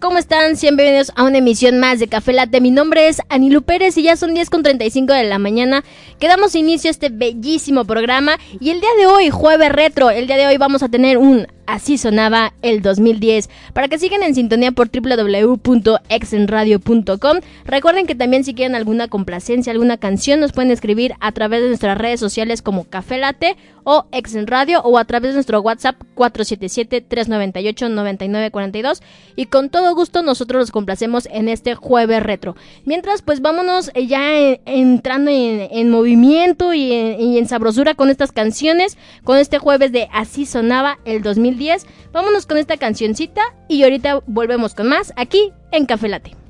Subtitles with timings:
[0.00, 0.54] ¿Cómo están?
[0.60, 2.60] Bienvenidos a una emisión más de Café Latte.
[2.60, 5.84] Mi nombre es Anilu Pérez y ya son 10 con 35 de la mañana
[6.18, 8.36] que damos inicio a este bellísimo programa.
[8.58, 11.46] Y el día de hoy, jueves retro, el día de hoy vamos a tener un
[11.66, 13.50] Así sonaba el 2010.
[13.72, 17.38] Para que sigan en sintonía por www.exenradio.com.
[17.64, 21.68] Recuerden que también si quieren alguna complacencia, alguna canción, nos pueden escribir a través de
[21.68, 29.02] nuestras redes sociales como Café Late o Exenradio o a través de nuestro WhatsApp 477-398-9942.
[29.34, 32.54] Y con todo gusto nosotros los complacemos en este jueves retro.
[32.84, 38.98] Mientras, pues vámonos ya entrando en, movimiento y en, y en sabrosura con estas canciones.
[39.24, 41.55] Con este jueves de Así sonaba el 2010
[42.12, 46.45] Vámonos con esta cancioncita y ahorita volvemos con más aquí en Café Late.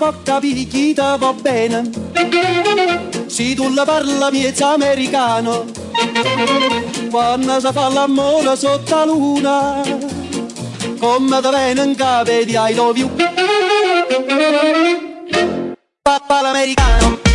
[0.00, 1.90] Poca picchita va bene.
[3.26, 5.66] Se tu la parla miezza americano,
[7.10, 9.82] quando si fa l'amore sotto la luna,
[10.98, 13.10] come da bene in capo di I love you.
[16.02, 17.29] Papà l'americano.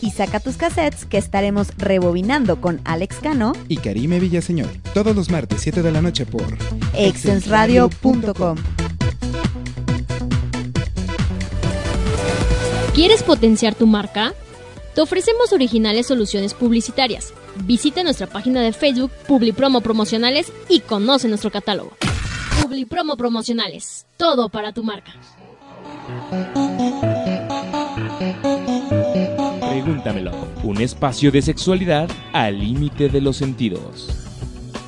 [0.00, 4.70] Y saca tus cassettes que estaremos rebobinando con Alex Cano y Karime Villaseñor.
[4.94, 6.56] Todos los martes 7 de la noche por
[6.94, 8.56] exensradio.com.
[12.94, 14.32] ¿Quieres potenciar tu marca?
[14.94, 17.34] Te ofrecemos originales soluciones publicitarias.
[17.64, 21.96] Visita nuestra página de Facebook, Publipromo Promocionales y conoce nuestro catálogo.
[22.62, 24.06] Publi promo promocionales.
[24.16, 25.12] Todo para tu marca.
[29.70, 30.32] Pregúntamelo.
[30.62, 34.08] Un espacio de sexualidad al límite de los sentidos.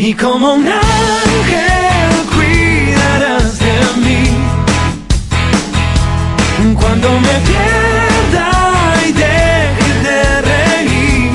[0.00, 3.74] Y como un ángel cuidarás de
[4.04, 4.30] mí.
[6.80, 8.48] Cuando me pierda
[9.08, 11.32] y deje de reír.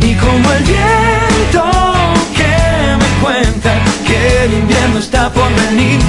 [0.00, 1.62] Y como el viento
[2.34, 3.72] que me cuenta
[4.04, 6.00] que el invierno está por venir.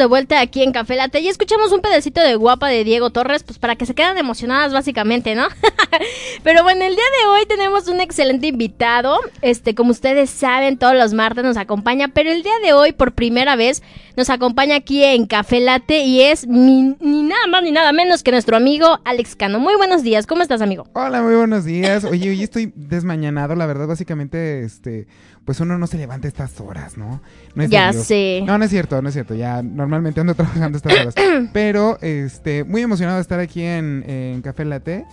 [0.00, 3.42] De vuelta aquí en Café Latte y escuchamos un pedacito de guapa de Diego Torres,
[3.42, 5.46] pues para que se quedan emocionadas básicamente, ¿no?
[6.42, 9.18] Pero bueno, el día de hoy tenemos un excelente invitado.
[9.42, 13.12] Este, como ustedes saben, todos los martes nos acompaña, pero el día de hoy por
[13.12, 13.82] primera vez
[14.16, 18.22] nos acompaña aquí en Café Latte y es ni, ni nada más ni nada menos
[18.22, 19.60] que nuestro amigo Alex Cano.
[19.60, 20.86] Muy buenos días, ¿cómo estás, amigo?
[20.94, 22.04] Hola, muy buenos días.
[22.04, 25.08] Oye, hoy estoy desmañanado, la verdad, básicamente, este,
[25.50, 27.20] pues uno no se levanta estas horas, ¿no?
[27.56, 28.40] No es Ya sé.
[28.46, 29.34] No, no es cierto, no es cierto.
[29.34, 31.14] Ya normalmente ando trabajando estas horas.
[31.52, 35.04] Pero, este, muy emocionado de estar aquí en, en Café Latte.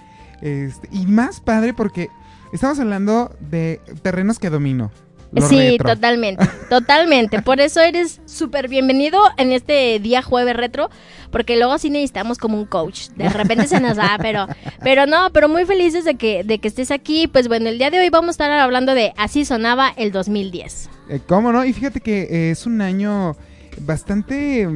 [0.44, 2.10] Este, y más padre porque
[2.54, 4.92] estamos hablando de terrenos que domino.
[5.32, 5.96] Lo sí, retro.
[5.96, 7.42] totalmente, totalmente.
[7.42, 10.90] Por eso eres súper bienvenido en este día jueves retro,
[11.32, 13.10] porque luego sí necesitamos como un coach.
[13.16, 14.48] De repente se nos da, pero,
[14.84, 17.28] pero no, pero muy felices de que, de que estés aquí.
[17.28, 20.90] Pues bueno, el día de hoy vamos a estar hablando de Así sonaba el 2010.
[21.10, 21.64] Eh, ¿Cómo no?
[21.66, 23.36] Y fíjate que eh, es un año
[23.82, 24.68] bastante,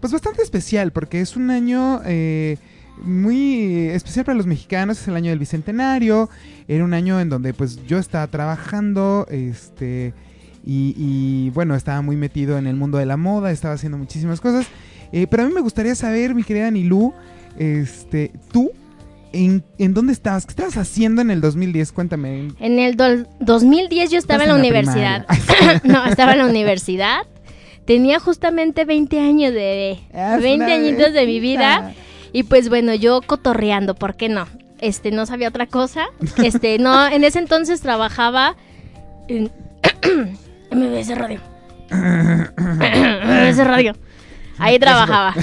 [0.00, 2.58] pues bastante especial, porque es un año eh,
[3.00, 6.28] muy especial para los mexicanos, es el año del Bicentenario,
[6.68, 10.12] era un año en donde pues yo estaba trabajando, este,
[10.64, 14.40] y, y, bueno, estaba muy metido en el mundo de la moda, estaba haciendo muchísimas
[14.40, 14.66] cosas,
[15.12, 17.12] eh, pero a mí me gustaría saber, mi querida Nilú,
[17.58, 18.70] este, tú,
[19.32, 20.46] ¿en, en dónde estabas?
[20.46, 21.92] ¿Qué estabas haciendo en el 2010?
[21.92, 22.48] Cuéntame.
[22.60, 25.82] En el do- 2010 yo estaba en la Estás en la universidad.
[25.84, 27.22] no, estaba en la universidad.
[27.84, 29.92] Tenía justamente 20 años de...
[30.12, 31.92] Es 20 una añitos de mi vida.
[32.32, 34.46] Y pues bueno, yo cotorreando, ¿por qué no?
[34.80, 36.06] Este, no sabía otra cosa.
[36.42, 38.56] Este, no, en ese entonces trabajaba
[39.28, 39.50] en
[40.70, 41.40] MBS Radio.
[41.90, 43.94] MBS Radio.
[44.58, 45.34] Ahí trabajaba.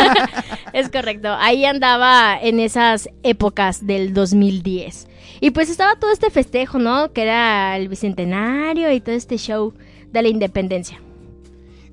[0.72, 1.34] es correcto.
[1.38, 5.08] Ahí andaba en esas épocas del 2010.
[5.40, 7.12] Y pues estaba todo este festejo, ¿no?
[7.12, 9.74] Que era el bicentenario y todo este show
[10.12, 11.00] de la independencia.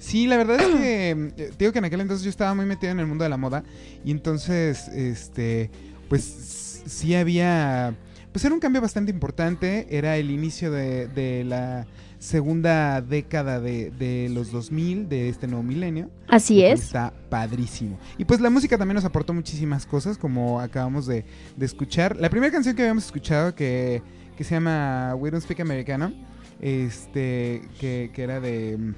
[0.01, 2.65] Sí, la verdad es que eh, te digo que en aquel entonces yo estaba muy
[2.65, 3.63] metido en el mundo de la moda
[4.03, 5.69] y entonces, este,
[6.09, 7.95] pues sí había,
[8.33, 11.85] pues era un cambio bastante importante, era el inicio de, de la
[12.17, 16.09] segunda década de, de los 2000, de este nuevo milenio.
[16.27, 16.81] Así cual es.
[16.81, 17.99] Está padrísimo.
[18.17, 22.17] Y pues la música también nos aportó muchísimas cosas, como acabamos de, de escuchar.
[22.17, 24.01] La primera canción que habíamos escuchado, que,
[24.35, 26.11] que se llama We Don't Speak Americano,
[26.59, 28.93] este, que, que era de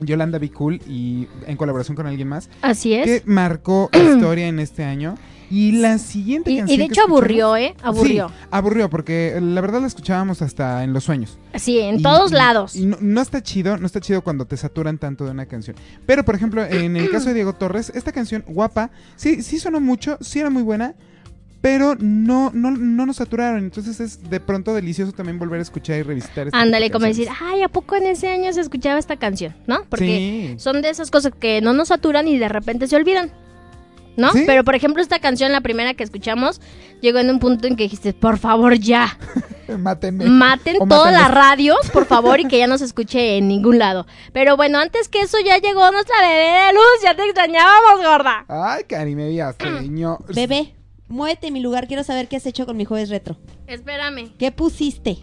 [0.00, 3.04] Yolanda Be Cool y en colaboración con alguien más, Así es.
[3.04, 5.16] que marcó la historia en este año.
[5.50, 7.74] Y la siguiente Y, y canción de que hecho aburrió, ¿eh?
[7.82, 8.28] Aburrió.
[8.28, 11.38] Sí, aburrió, porque la verdad la escuchábamos hasta en los sueños.
[11.54, 12.76] Sí, en Y- todos y- lados.
[12.76, 15.74] Y no, no está chido, no está chido cuando te saturan tanto de una canción.
[16.04, 19.80] Pero, por ejemplo, en el caso de Diego Torres, esta canción, guapa, sí, sí sonó
[19.80, 20.94] mucho, sí era muy buena,
[21.60, 23.58] pero no, no, no nos saturaron.
[23.64, 27.28] Entonces es de pronto delicioso también volver a escuchar y revisitar Ándale, como de decir,
[27.40, 29.54] ay, ¿a poco en ese año se escuchaba esta canción?
[29.66, 29.84] ¿No?
[29.88, 30.54] Porque Sí.
[30.58, 33.32] son de esas cosas que no nos saturan y de repente se olvidan.
[34.16, 34.32] ¿No?
[34.32, 34.42] Sí.
[34.46, 36.60] Pero por ejemplo, esta canción, la primera que escuchamos,
[37.00, 39.16] llegó en un punto en que dijiste, por favor, ya.
[39.78, 40.24] Mátenme.
[40.24, 43.78] Maten O todas las radios, por favor, y que ya no se escuche en ningún
[43.78, 44.06] lado.
[44.32, 48.44] Pero bueno, antes que eso ya llegó nuestra bebé de luz, ya te extrañábamos, gorda.
[48.48, 49.30] Ay, Cari, me
[49.82, 50.24] señor.
[50.34, 50.74] Bebé,
[51.08, 51.86] muévete en mi lugar.
[51.88, 53.36] Quiero saber qué has hecho con mi jueves retro.
[53.66, 54.30] Espérame.
[54.38, 55.18] ¿Qué pusiste?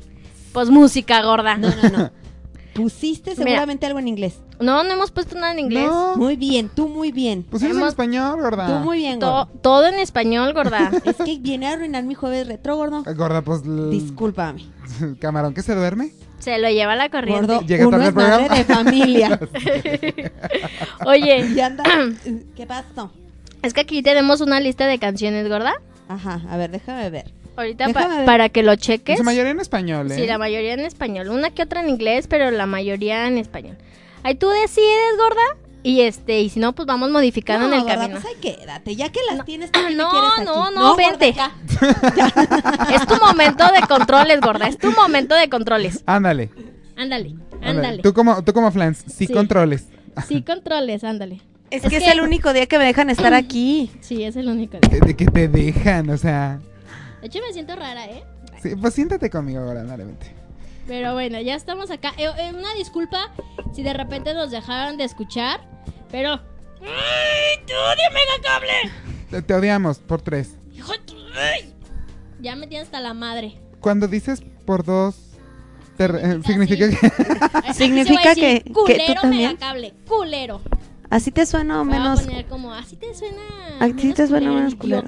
[0.54, 1.58] Pues música, gorda.
[1.58, 2.12] No, no, no.
[2.76, 3.44] Pusiste Mira.
[3.44, 4.40] seguramente algo en inglés.
[4.60, 5.86] No, no hemos puesto nada en inglés.
[5.88, 7.46] No, Muy bien, tú muy bien.
[7.50, 8.68] eres en hemos- español, gorda.
[8.68, 9.52] Tú muy bien, To- gordo.
[9.62, 10.92] todo en español, gorda.
[11.06, 13.04] Es que viene a arruinar mi jueves retro, gordo.
[13.06, 13.62] Ay, Gorda, pues.
[13.64, 14.66] l- Discúlpame.
[15.20, 16.12] Camarón, ¿que se duerme?
[16.40, 17.48] Se lo lleva la corriente.
[17.54, 18.48] Gordo, Llega uno tarde es al programa.
[18.50, 19.40] madre de familia.
[21.06, 21.84] Oye, y anda...
[22.56, 23.10] ¿Qué pasó?
[23.66, 25.74] Es que aquí tenemos una lista de canciones, gorda.
[26.08, 27.32] Ajá, a ver, déjame ver.
[27.58, 28.26] Ahorita Déjame pa- ver.
[28.26, 29.18] para que lo cheques.
[29.18, 30.16] su mayoría en español, ¿eh?
[30.16, 31.30] Sí, la mayoría en español.
[31.30, 33.78] Una que otra en inglés, pero la mayoría en español.
[34.24, 35.42] Ahí tú decides, gorda.
[35.82, 38.20] Y este, y si no, pues vamos modificando en el gorda, camino.
[38.20, 38.96] pues ahí quédate.
[38.96, 40.46] Ya que las tienes, ¿para qué me no, quieres aquí?
[40.46, 41.36] no, no, gorda, vente.
[42.96, 44.68] Es tu momento de controles, gorda.
[44.68, 46.04] Es tu momento de controles.
[46.06, 46.50] Ándale.
[46.98, 47.70] Ándale, ándale.
[47.70, 48.02] ándale.
[48.02, 49.34] Tú como, tú como Flans, sí, Sí.
[49.34, 49.88] controles.
[50.28, 51.42] Sí, controles, ándale.
[51.72, 53.92] Es, Es que, que- es el único día que me dejan estar aquí.
[54.02, 54.78] Sí, es el único.
[54.80, 56.60] De, de que te dejan, o sea.
[57.22, 58.24] De hecho, me siento rara, ¿eh?
[58.62, 60.34] Sí, pues siéntate conmigo ahora, vente.
[60.88, 62.14] Pero bueno, ya estamos acá.
[62.18, 63.32] Eh, eh, una disculpa
[63.74, 65.60] si de repente nos dejaron de escuchar.
[66.12, 66.34] Pero.
[66.82, 67.74] ¡Ay, tú,
[68.14, 68.72] mega cable!
[69.32, 70.56] Te, te odiamos por tres.
[70.74, 71.74] Hijo de tu- ay.
[72.42, 73.56] Ya me tienes hasta la madre.
[73.80, 75.16] Cuando dices por dos,
[75.98, 76.90] te eh, Significa significa
[77.66, 77.74] que.
[77.74, 79.48] Significa que- que tú Culero también.
[79.54, 80.62] megacable, culero.
[81.10, 82.22] Así te suena o Me voy a menos.
[82.24, 83.42] poner como, así te suena.
[83.80, 85.08] Así te suena menos culero.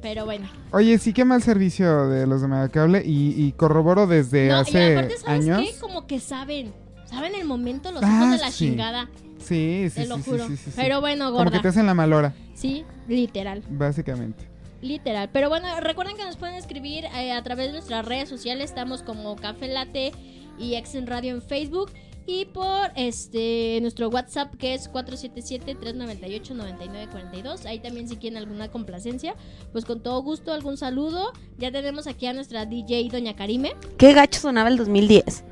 [0.00, 0.50] Pero bueno.
[0.72, 4.60] Oye, sí que mal servicio de los de Megacable y, y corroboro desde no, y
[4.60, 5.60] hace aparte, ¿sabes años.
[5.60, 5.78] qué?
[5.80, 6.72] Como que saben.
[7.06, 8.66] Saben el momento los Ah, hijos de la sí.
[8.70, 9.08] chingada.
[9.38, 10.46] Sí, sí, te lo sí, juro.
[10.48, 10.72] sí, sí, sí.
[10.76, 11.62] Pero bueno, Como que gorda.
[11.62, 13.62] te hacen la mal hora, Sí, literal.
[13.70, 14.44] básicamente.
[14.80, 15.28] Literal.
[15.32, 18.64] Pero bueno, recuerden que nos pueden escribir eh, a través de nuestras redes sociales.
[18.70, 20.12] Estamos como Café Latte
[20.58, 21.90] y Exen Radio en Facebook.
[22.26, 27.66] Y por este nuestro WhatsApp que es 477-398-9942.
[27.66, 29.34] Ahí también si quieren alguna complacencia.
[29.72, 31.32] Pues con todo gusto, algún saludo.
[31.58, 33.72] Ya tenemos aquí a nuestra DJ Doña Karime.
[33.98, 35.42] Qué gacho sonaba el 2010.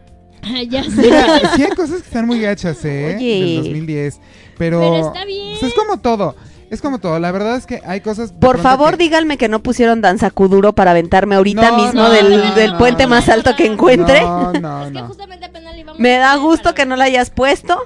[0.69, 1.03] ya sé.
[1.03, 3.17] Mira, sí hay cosas que están muy gachas, ¿eh?
[3.17, 3.41] Oye.
[3.41, 4.21] Del 2010.
[4.59, 4.81] Pero.
[4.81, 5.57] Pero está bien.
[5.59, 6.37] pues es como todo.
[6.71, 7.19] Es como todo.
[7.19, 8.33] La verdad es que hay cosas.
[8.33, 12.11] Por favor, que- díganme que no pusieron danza kuduro para aventarme ahorita No, mismo no,
[12.11, 14.21] del, no, del no, puente no, más alto que encuentre.
[14.23, 15.07] No, no, Es que no.
[15.09, 17.77] justamente apenas le íbamos Me da gusto para- que no la hayas puesto.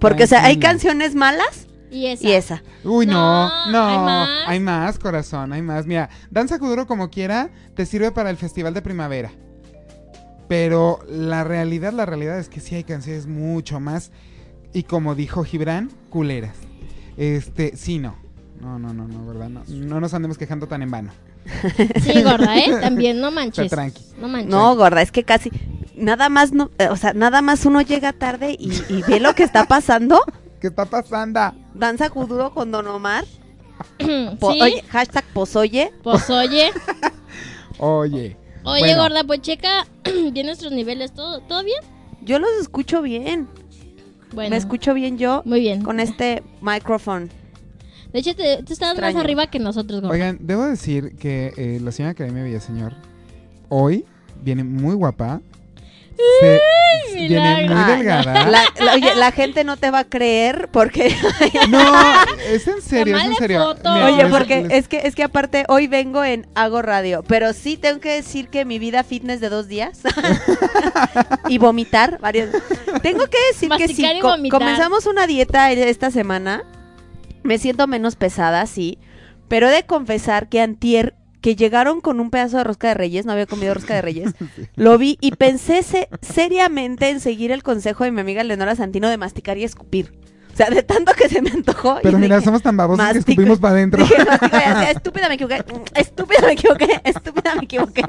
[0.00, 2.26] Porque, o sea, hay canciones malas Y esa.
[2.26, 2.62] y esa.
[2.84, 3.86] Uy, no, No, no.
[3.88, 4.28] hay más.
[4.46, 5.84] Hay más, corazón, hay más.
[5.86, 9.30] Mira, Danza Kuduro como quiera te sirve para el festival de primavera.
[10.48, 14.12] Pero la realidad, la realidad es que sí hay canciones mucho más.
[14.72, 16.54] Y como dijo Gibran, culeras.
[17.18, 18.16] Este, sí, no.
[18.60, 19.48] No, no, no, no, ¿verdad?
[19.50, 21.10] No, no nos andemos quejando tan en vano.
[22.02, 22.76] Sí, gorda, ¿eh?
[22.80, 23.64] También, no manches.
[23.66, 24.02] Está tranqui.
[24.18, 24.50] No manches.
[24.50, 25.50] No, gorda, es que casi.
[25.96, 29.34] Nada más, no, eh, o sea, nada más uno llega tarde y, y ve lo
[29.34, 30.20] que está pasando.
[30.60, 31.40] ¿Qué está pasando?
[31.74, 33.24] Danza kuduro con Don Omar.
[33.98, 35.92] sí, Oye, hashtag posoye.
[36.02, 36.70] pues oye.
[37.78, 38.36] Oye.
[38.64, 39.02] Oye, Bueno.
[39.02, 39.86] gorda, pues checa
[40.32, 41.12] bien nuestros niveles.
[41.14, 41.80] ¿Todo, ¿todo bien?
[42.22, 43.48] Yo los escucho bien.
[44.32, 44.50] Bueno.
[44.50, 45.82] Me escucho bien yo Muy bien.
[45.82, 47.26] con este micrófono.
[48.12, 49.20] De hecho, te, tú estás más Extraño.
[49.20, 50.14] arriba que nosotros, gorda.
[50.14, 52.94] Oigan, debo decir que eh, la señora Academia Villaseñor
[53.68, 54.04] hoy
[54.42, 55.40] viene muy guapa.
[56.40, 56.60] Se,
[57.14, 57.74] milagro.
[57.74, 58.46] muy delgada.
[58.48, 61.14] La, la- oye, la gente no te va a creer porque
[61.68, 61.80] No,
[62.50, 63.74] es en serio, es en serio.
[63.84, 67.22] Mira, Oye, les- porque les- es que es que aparte hoy vengo en Hago Radio,
[67.26, 70.00] pero sí tengo que decir que mi vida fitness de dos días
[71.48, 72.50] y vomitar varias.
[73.02, 76.64] Tengo que decir que si co- comenzamos una dieta esta semana,
[77.42, 78.98] me siento menos pesada, sí,
[79.48, 83.24] pero he de confesar que antier que llegaron con un pedazo de rosca de reyes,
[83.26, 84.32] no había comido rosca de reyes,
[84.76, 89.08] lo vi y pensé se- seriamente en seguir el consejo de mi amiga Leonora Santino
[89.08, 90.12] de masticar y escupir.
[90.52, 92.00] O sea, de tanto que se me antojó.
[92.02, 94.02] Pero mira, dije, somos tan babosos que escupimos para adentro.
[94.02, 94.56] Dije, mastico
[94.90, 95.64] estúpida me equivoqué,
[95.94, 98.02] estúpida me equivoqué, estúpida me equivoqué.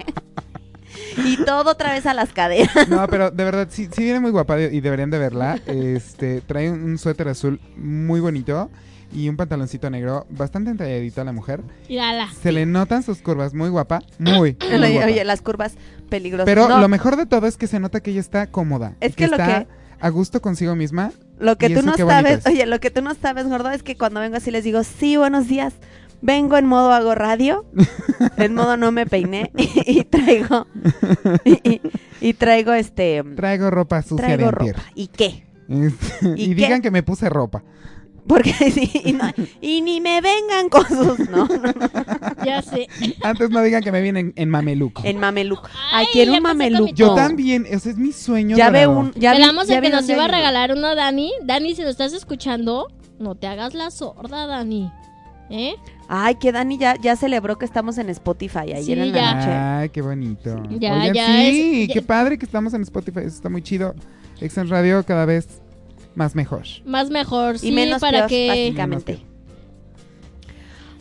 [1.26, 2.88] Y todo otra vez a las caderas.
[2.90, 5.60] No, pero de verdad, sí, sí viene muy guapa y deberían de verla.
[5.68, 8.70] Este, trae un, un suéter azul muy bonito
[9.12, 11.62] y un pantaloncito negro bastante entalladito a la mujer.
[11.88, 12.30] Mírala.
[12.42, 14.32] Se le notan sus curvas, muy guapa, muy,
[14.70, 15.08] muy Oye, guapa.
[15.08, 15.74] oye, las curvas
[16.10, 16.46] peligrosas.
[16.46, 18.96] Pero No, lo mejor de todo es que se nota que ella está cómoda.
[19.00, 19.68] Es y que lo está que-
[20.02, 21.12] a gusto consigo misma.
[21.40, 22.46] Lo que Y tú eso no sabes, es.
[22.48, 25.18] oye, lo que tú no sabes, gordo, es que cuando vengo así les digo, sí,
[25.18, 25.74] buenos días.
[26.22, 27.66] Vengo en modo hago radio,
[28.38, 29.52] en modo no me peiné
[29.86, 30.68] y, traigo
[31.46, 31.82] y, y-
[32.22, 34.84] y traigo este Traigo ropa sucia traigo de ropa.
[34.96, 35.46] ¿Y qué?
[35.70, 36.56] Este, ¿Y y qué?
[36.56, 37.64] digan que me puse ropa.
[38.30, 42.88] Porque sí, y, no- y ni me vengan con sus no, no, no, Ya sé.
[43.24, 45.02] Antes no digan que me vienen en mameluco.
[45.04, 45.64] en mameluco.
[45.92, 46.94] Ay, Ay, quiero un mameluco.
[46.94, 48.56] Yo también, ese es mi sueño.
[48.56, 49.00] Ya ve dorado.
[49.00, 49.42] un ya vi
[49.82, 51.32] que nos iba a regalar uno Dani.
[51.44, 52.88] Dani, si lo estás escuchando,
[53.20, 54.92] no te hagas la sorda, Dani.
[55.50, 55.74] ¿Eh?
[56.08, 59.34] Ay, que Dani ya, ya celebró que estamos en Spotify ayer Sí, en la ya.
[59.34, 59.50] noche.
[59.52, 60.62] Ay, qué bonito.
[60.80, 63.22] Ya, Oigan, ya sí, es- ya- qué padre que estamos en Spotify.
[63.22, 63.96] Eso está muy chido.
[64.40, 65.48] Exxon Radio cada vez
[66.16, 66.64] más mejor.
[66.86, 68.48] Más mejor, sí, y menos para peor, que...
[68.48, 69.20] básicamente.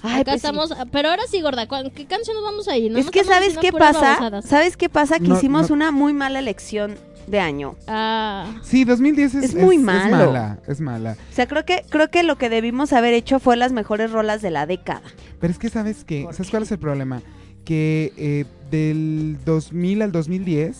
[0.01, 0.47] Ay, Acá pues sí.
[0.47, 2.93] estamos, pero ahora sí, gorda, ¿cuán- ¿qué canción nos vamos a ir?
[2.93, 4.01] No es que ¿sabes qué pasa?
[4.01, 4.45] babosadas.
[4.45, 5.19] ¿Sabes qué pasa?
[5.19, 5.75] Que No, hicimos no.
[5.75, 6.95] una muy mala elección
[7.27, 7.75] de año.
[7.89, 10.27] Ah, Sí, 2010 es, Es muy malo.
[10.27, 11.17] mala, es mala.
[11.31, 14.41] O sea, creo que creo que lo que debimos haber hecho fue las mejores rolas
[14.41, 15.03] de la década.
[15.41, 16.23] Pero es que, ¿sabes qué?
[16.23, 16.51] ¿Por ¿Sabes qué?
[16.53, 17.21] cuál es el problema?
[17.65, 20.77] Que eh, del 2000 al 2010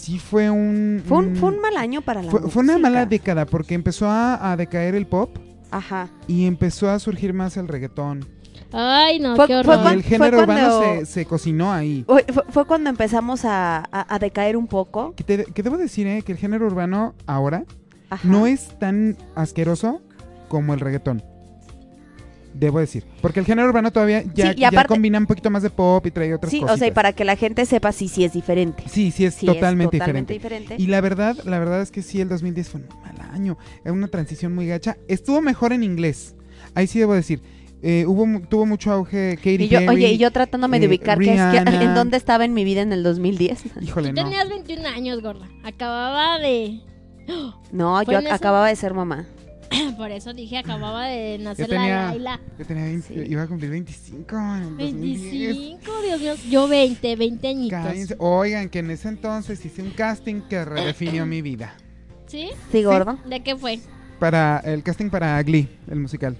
[0.00, 1.02] sí fue un...
[1.06, 4.08] Fue un, fue un mal año para la fue, fue una mala década porque empezó
[4.08, 5.36] a, a decaer el pop
[5.70, 6.08] Ajá.
[6.26, 8.26] y empezó a surgir más el reggaetón.
[8.72, 9.92] ay, no, Fue- qué fue horror.
[9.92, 12.04] y el género fue urbano cuando- se, se cocinó ahí.
[12.06, 15.14] Fue, fue- fue cuando empezamos a, a- a decaer un poco.
[15.16, 17.64] Que, te- que debo decir, eh, que el género urbano ahora
[18.10, 18.26] Ajá.
[18.28, 20.00] no es tan asqueroso
[20.48, 21.22] como el reggaetón.
[22.52, 23.04] Debo decir.
[23.22, 25.70] Porque el género urbano todavía ya, Sí, y ya aparte- combina un poquito más de
[25.70, 26.74] pop y trae otras Sí, cosas.
[26.74, 28.82] o sea, y para que la gente sepa si sí es diferente.
[28.88, 30.74] Sí, sí es Sí totalmente, es totalmente diferente.
[30.74, 30.82] diferente.
[30.82, 33.56] Y la verdad, la verdad es que sí, el 2010 fue un mal año.
[33.84, 34.96] Era una transición muy gacha.
[35.08, 36.34] Estuvo mejor en inglés.
[36.74, 37.40] Ahí sí debo decir.
[37.82, 39.88] Eh, hubo, mu- tuvo mucho auge Katy Y yo, Perry.
[39.94, 42.62] oye, y yo tratándome de eh, ubicar que es que- en dónde estaba en mi
[42.64, 43.62] vida en el 2010.
[43.80, 44.22] Híjole, Tú no.
[44.24, 45.48] tenías 21 años, gorda.
[45.64, 46.80] Acababa de...
[47.72, 48.30] No, ¿Fue yo ese?
[48.32, 49.26] acababa de ser mamá.
[49.96, 52.40] Por eso dije, acababa de nacer Yo tenía- la Laila.
[52.58, 53.30] Yo tenía 20 Sí.
[53.30, 55.56] iba a cumplir 25 en el 2010.
[55.56, 56.34] 25, Dios mío.
[56.50, 57.78] Yo 20, 20 añitos.
[57.84, 58.16] Cállense.
[58.18, 61.74] Oigan, que en ese entonces hice un casting que redefinió mi vida.
[62.26, 62.50] ¿Sí?
[62.70, 63.18] Sí, gordo.
[63.26, 63.80] ¿De qué fue?
[64.18, 66.36] Para el casting para Glee, el musical.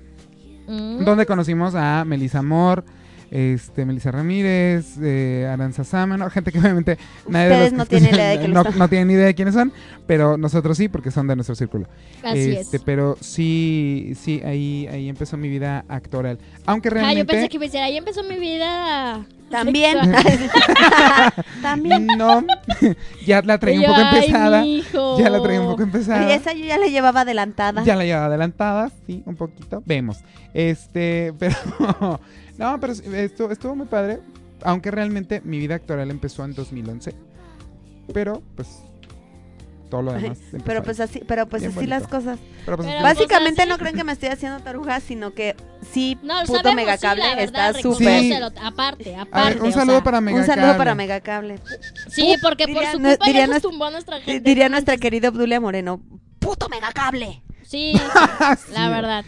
[0.68, 1.04] Mm.
[1.04, 2.82] Donde conocimos a Melissa Moore,
[3.30, 8.14] este, Melissa Ramírez, eh, Aranza Sámano, gente que obviamente nadie de Ustedes los no tienen
[8.14, 8.78] idea de quiénes no, son.
[8.78, 9.72] no tienen ni idea de quiénes son,
[10.06, 11.86] pero nosotros sí, porque son de nuestro círculo.
[12.24, 12.82] Así Este, es.
[12.84, 16.38] Pero sí, sí, ahí, ahí empezó mi vida actoral.
[16.66, 17.20] Aunque Ah, realmente...
[17.20, 19.24] yo pensé que me hiciera, ahí empezó mi vida.
[19.50, 19.98] También.
[21.62, 22.06] También.
[22.16, 22.44] No,
[23.26, 24.62] ya la traía un poco ay, empezada.
[24.62, 25.18] mijo.
[25.18, 26.28] Ya la traía un poco empezada.
[26.28, 27.82] Y esa yo ya la llevaba adelantada.
[27.84, 29.82] Ya la llevaba adelantada, sí, un poquito.
[29.86, 30.18] Vemos.
[30.54, 32.20] Este, pero.
[32.60, 34.20] No, pero sí, estuvo, estuvo muy padre.
[34.62, 37.14] Aunque realmente mi vida actoral empezó en 2011.
[38.12, 38.68] Pero, pues.
[39.88, 40.38] Todo lo demás.
[40.64, 42.38] Pero pues así, pero pues así las cosas.
[42.64, 45.56] Pero, pues, Pero- Básicamente pues así- no creen que me estoy haciendo taruga, sino que
[45.90, 48.20] sí, No, puto sabemos, megacable sí, la verdad, está súper.
[48.20, 48.32] Sí.
[48.62, 49.28] Aparte, aparte.
[49.32, 50.54] a ver, un o saludo sea, para Un Megacable.
[50.62, 51.58] saludo para megacable.
[52.08, 54.48] Sí, porque por Diría- su no- culpa diría ya nos nues- tumbó a nuestra gente.
[54.48, 56.00] Diría nuestra querida Obdulia Moreno.
[56.38, 57.42] ¡Puto megacable!
[57.64, 57.92] Sí,
[58.66, 58.72] Sí.
[58.72, 59.24] la verdad.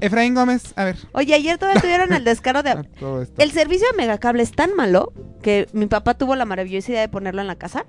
[0.00, 0.96] Efraín Gómez, a ver.
[1.12, 2.70] Oye, ayer todavía tuvieron el descaro de...
[2.70, 3.42] a todo esto.
[3.42, 7.08] El servicio de megacable es tan malo que mi papá tuvo la maravillosa idea de
[7.08, 7.86] ponerlo en la casa.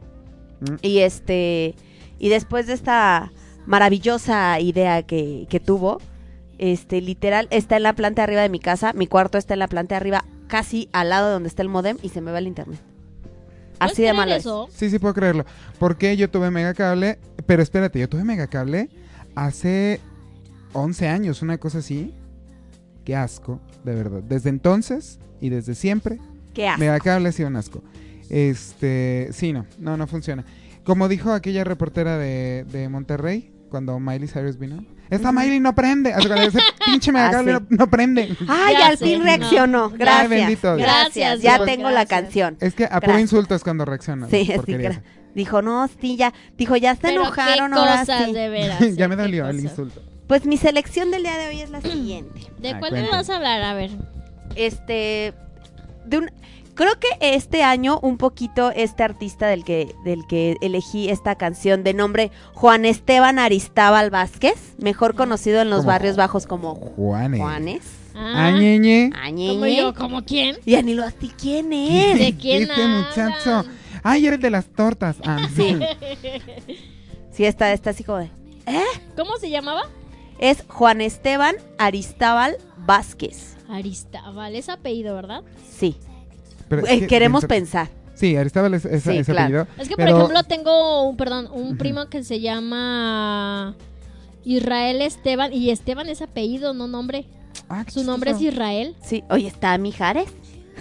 [0.61, 0.75] Mm.
[0.81, 1.75] Y este
[2.19, 3.31] y después de esta
[3.65, 5.99] maravillosa idea que, que tuvo,
[6.57, 9.59] este literal está en la planta de arriba de mi casa, mi cuarto está en
[9.59, 12.31] la planta de arriba, casi al lado de donde está el modem y se me
[12.31, 12.79] va el internet.
[13.77, 14.39] ¿Puedes Así de malo es.
[14.39, 14.69] eso?
[14.71, 15.45] Sí, sí puedo creerlo.
[15.79, 17.19] Porque yo tuve Megacable.
[17.45, 18.89] Pero espérate, yo tuve Megacable
[19.35, 19.99] hace
[20.73, 22.13] 11 años, una cosa así.
[23.05, 24.23] Qué asco, de verdad.
[24.23, 26.19] Desde entonces y desde siempre,
[26.53, 26.79] ¿Qué haces?
[26.79, 27.83] Megacable ha sido un asco.
[28.29, 30.45] Este, sí, no, no, no funciona.
[30.83, 34.85] Como dijo aquella reportera de, de Monterrey cuando Miley Cyrus vino.
[35.09, 36.13] Esta Miley no prende.
[36.13, 38.35] De Ese pinche megacable Ah, no, no prende.
[38.47, 39.25] Ay, al fin no.
[39.25, 39.89] reaccionó.
[39.89, 40.29] Gracias.
[40.29, 40.87] bendito Dios.
[40.87, 41.15] Gracias.
[41.15, 42.57] Gracias, Ya Dios, tengo la canción.
[42.59, 44.27] Es que a puro insulto es cuando reacciona.
[44.27, 44.75] Sí, sí,
[45.35, 46.33] Dijo, no, sí, ya.
[46.57, 48.33] Dijo, ya se Pero enojaron qué ahora cosas, sí.
[48.33, 48.79] de veras.
[48.95, 50.01] ya eh, me dolió el insulto.
[50.33, 52.41] Pues mi selección del día de hoy es la siguiente.
[52.57, 53.61] ¿De Ah, cuál me vas a hablar?
[53.61, 53.91] A ver.
[54.55, 55.31] Este,
[56.05, 56.31] de un,
[56.73, 61.83] creo que este año un poquito este artista del que, del que elegí esta canción
[61.83, 67.39] de nombre Juan Esteban Aristábal Vázquez, mejor conocido en los Como barrios bajos como Juanes.
[67.39, 67.83] Juanes.
[68.15, 69.11] Ah, Añeñe.
[69.11, 69.77] como Añeñe.
[69.77, 70.57] yo, ¿como quién?
[70.65, 72.17] Y Anilo, ¿así quién es?
[72.17, 73.49] ¿De quién Este muchacho.
[73.57, 73.75] hablan?
[74.01, 75.15] Ay, eres de las tortas.
[75.23, 75.77] Ah, Sí.
[77.31, 78.31] Sí, está, está así como de...
[79.15, 79.83] ¿Cómo se llamaba?
[80.39, 83.55] Es Juan Esteban Aristábal Vázquez.
[83.69, 85.41] Aristabal, es apellido, ¿verdad?
[85.69, 85.95] Sí.
[86.69, 87.89] Pero es Eh, que queremos pensar.
[88.15, 89.41] Sí, Aristóbal es, es- Sí, claro.
[89.41, 89.67] apellido.
[89.77, 93.75] Es que, por pero- ejemplo, tengo un, perdón, un primo que se llama
[94.43, 95.51] Israel Esteban.
[95.53, 97.25] Y Esteban es apellido, no nombre.
[97.69, 98.41] Ah, Su nombre es.
[98.41, 98.95] Israel.
[99.01, 99.23] Sí.
[99.29, 100.27] Oye, ¿está Mijares?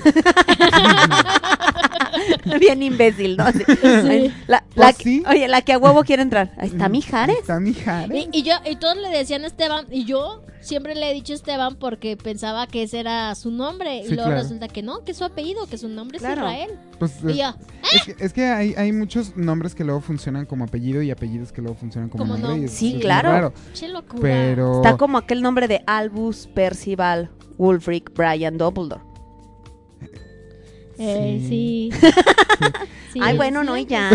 [2.60, 3.50] Bien imbécil, ¿no?
[3.52, 4.32] Sí.
[4.46, 5.22] La, la Pues que- sí.
[5.28, 6.52] Oye, la que a huevo quiere entrar.
[6.58, 7.38] Ahí está Mijares.
[7.38, 8.28] Está Mijares.
[8.32, 9.86] Y, y yo, y todos le decían Esteban.
[9.90, 14.02] Y yo siempre le he dicho Esteban porque pensaba que ese era su nombre.
[14.04, 14.42] Sí, y luego claro.
[14.42, 16.46] resulta que no, que es su apellido, que su nombre Claro.
[16.48, 16.78] es Israel.
[16.98, 17.54] Pues, Y yo,
[17.94, 21.52] es que, es que hay, hay muchos nombres que luego funcionan como apellido y apellidos
[21.52, 22.58] que luego funcionan como Como nombre.
[22.58, 22.66] y no.
[22.66, 23.30] es- Sí, es claro.
[23.30, 23.52] raro.
[23.72, 24.20] che locura.
[24.22, 24.76] Pero.
[24.76, 29.02] Está como aquel nombre de Albus Percival Wulfric Brian Dumbledore.
[31.02, 31.90] Eh, sí.
[33.12, 34.08] Sí, Ay, bueno, no, y ya.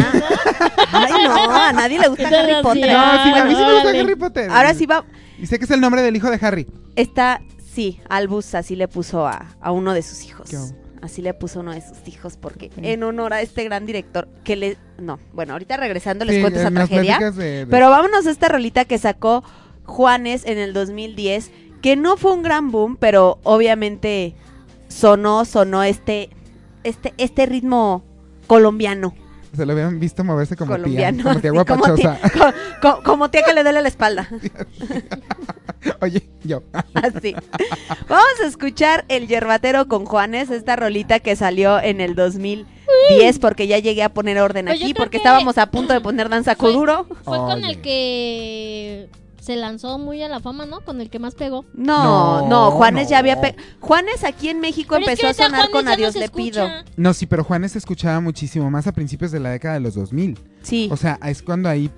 [0.92, 2.92] Ay, no, a nadie le gusta Harry Potter.
[2.92, 3.90] No, sí, a mí sí me gusta.
[3.92, 4.50] Harry Potter.
[4.50, 5.06] Ahora sí va.
[5.40, 6.66] Y sé que es el nombre del hijo de Harry.
[6.96, 7.42] Está,
[7.76, 10.50] sí, Albus así le puso a, a uno de sus hijos.
[11.00, 14.28] Así le puso a uno de sus hijos porque en honor a este gran director
[14.44, 14.78] que le...
[14.98, 17.18] No, bueno, ahorita regresando les Sí, cuento esa tragedia.
[17.20, 19.44] pláticas de- de- Pero vámonos a esta rolita que sacó
[19.86, 21.52] Juanes en el 2010,
[21.84, 24.34] que no fue un gran boom, pero obviamente
[24.88, 26.32] sonó, sonó este,
[26.84, 28.04] este, este ritmo
[28.48, 29.14] colombiano.
[29.56, 31.18] Se lo habían visto moverse como colombiano.
[31.18, 31.24] tía.
[31.24, 32.20] Como tía sí, como guapachosa.
[32.22, 32.54] tía- co-
[32.98, 34.28] co- como tía que le duele la espalda.
[36.02, 36.64] Oye, yo.
[36.94, 37.34] Así.
[38.08, 43.68] Vamos a escuchar El Yerbatero con Juanes, esta rolita que salió en el 2010, porque
[43.68, 46.56] ya llegué a poner orden Pues aquí, porque que- estábamos a punto de poner danza
[46.56, 47.06] Fue- kuduro.
[47.24, 47.70] Fue con Oye.
[47.72, 49.10] el que
[49.48, 50.82] se lanzó muy a la fama, ¿no?
[50.82, 51.66] Con el que más pegó.
[51.74, 53.42] No, no, No, Juanes ya había...
[53.42, 56.16] pe- Juanes aquí en México Pero es empezó que a sonar Juanes con no Adiós
[56.16, 56.68] le pido.
[56.98, 59.96] No, sí, pero Juanes se escuchaba muchísimo más a principios de la década de los
[59.96, 60.38] 2000.
[60.62, 60.90] Sí.
[60.92, 61.90] O sea, es cuando ahí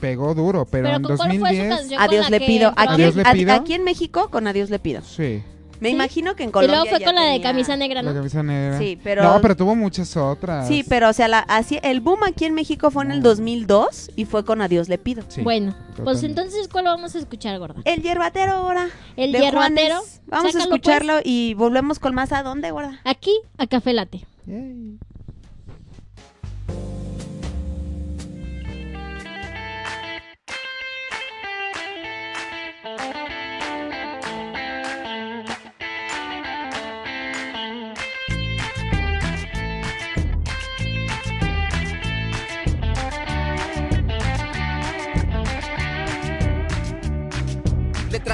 [0.00, 1.68] pegó duro, pero, Pero en ¿con cuál fue su 2010.
[1.76, 1.98] canción?
[2.00, 2.68] con Adiós le pido.
[2.76, 3.52] Aquí, Adiós en, le a- pido.
[3.52, 5.02] aquí en México con Adiós le pido.
[5.02, 5.42] Sí,
[5.80, 5.94] Me ¿Sí?
[5.94, 8.16] imagino que en Y Colombia luego fue ya con la de camisa negra, la ¿no?
[8.16, 8.78] camisa negra.
[8.78, 10.66] Sí, pero- No, pero tuvo muchas otras.
[10.68, 14.10] Sí, pero o sea, la, así, el boom aquí en México fue en el 2002
[14.16, 15.22] y fue con Adiós le pido.
[15.28, 17.80] Sí, bueno, pues entonces, ¿cuál vamos a escuchar, gorda?
[17.84, 18.88] El yerbatero ahora.
[19.16, 19.96] El de hierbatero.
[19.96, 20.22] Juanes.
[20.26, 23.00] Vamos a Sácalo, escucharlo y volvemos con más a dónde, gorda.
[23.04, 24.24] Aquí, a Café Late.
[24.46, 24.98] Yay.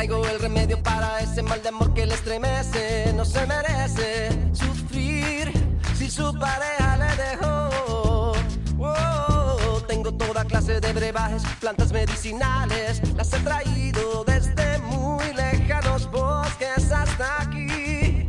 [0.02, 3.12] Traigo el remedio para ese mal de amor que le estremece.
[3.14, 5.52] No se merece sufrir
[5.96, 8.32] si su pareja le dejó.
[8.80, 13.00] Oh, tengo toda clase de brebajes, plantas medicinales.
[13.16, 18.28] Las he traído desde muy lejanos bosques hasta aquí.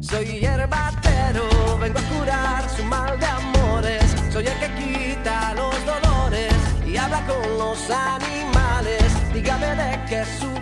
[0.00, 4.04] Soy hierbatero, vengo a curar su mal de amores.
[4.32, 6.54] Soy el que quita los dolores
[6.86, 9.02] y habla con los animales.
[9.34, 10.57] Dígame de qué usted,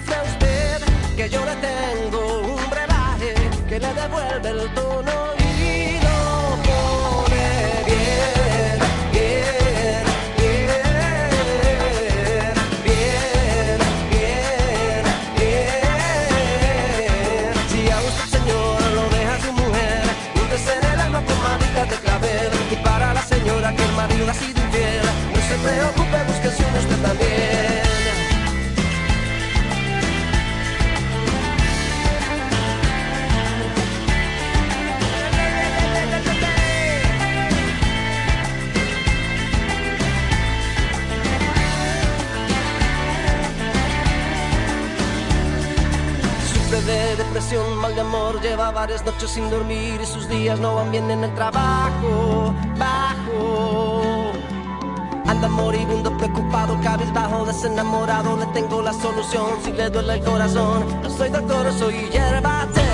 [1.16, 3.32] que yo le tengo un brebaje
[3.66, 8.78] que le devuelve el tono y lo pone bien,
[9.12, 10.04] bien,
[10.36, 11.32] bien,
[12.84, 13.78] bien,
[14.10, 15.00] bien,
[15.38, 15.80] bien.
[17.70, 20.02] Si a usted, señor, lo deja su mujer,
[20.52, 22.50] en el alma con manitas de clavel.
[22.70, 25.00] Y para la señora que el marido ha sido infiel,
[25.34, 27.35] no se preocupe, busque su usted también.
[47.80, 51.22] Mal de amor, lleva varias noches sin dormir y sus días no van bien en
[51.22, 52.54] el trabajo.
[52.78, 54.32] Bajo.
[55.26, 58.38] anda moribundo, preocupado, cabizbajo, desenamorado.
[58.38, 60.86] Le tengo la solución si le duele el corazón.
[61.02, 62.85] No soy doctor, soy hierbatero.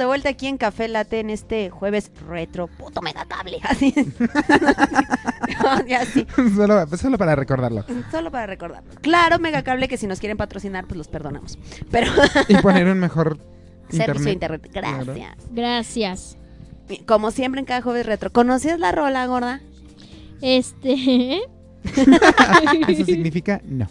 [0.00, 2.66] De vuelta aquí en Café Latte en este jueves retro.
[2.66, 3.58] Puto megacable.
[3.62, 3.94] Así.
[5.62, 6.26] No, ya sí.
[6.56, 7.84] solo, solo para recordarlo.
[8.10, 8.82] Solo para recordar.
[9.00, 11.58] Claro, megacable que si nos quieren patrocinar, pues los perdonamos.
[11.90, 12.10] Pero
[12.48, 13.38] Y poner un mejor
[13.90, 14.66] servicio de internet.
[14.66, 15.04] internet.
[15.04, 15.36] Gracias.
[15.50, 16.36] Gracias.
[17.06, 18.32] Como siempre en cada jueves retro.
[18.32, 19.60] ¿Conocías la rola, gorda?
[20.42, 21.40] Este.
[21.84, 23.86] Eso significa no.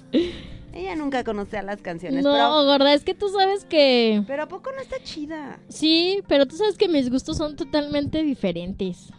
[0.90, 2.24] Ella nunca conocía las canciones.
[2.24, 4.24] No, Pero, gorda, es que tú sabes que.
[4.28, 5.60] pero ¿a poco no está chida?
[5.70, 9.10] Sí, pero tú sabes que mis gustos son totalmente diferentes.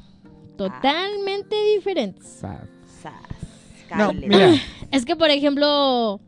[0.57, 2.27] Totalmente diferentes.
[2.41, 2.55] Sas,
[3.97, 4.29] No, cale.
[4.29, 4.53] mira,
[4.91, 6.21] Es que, por ejemplo,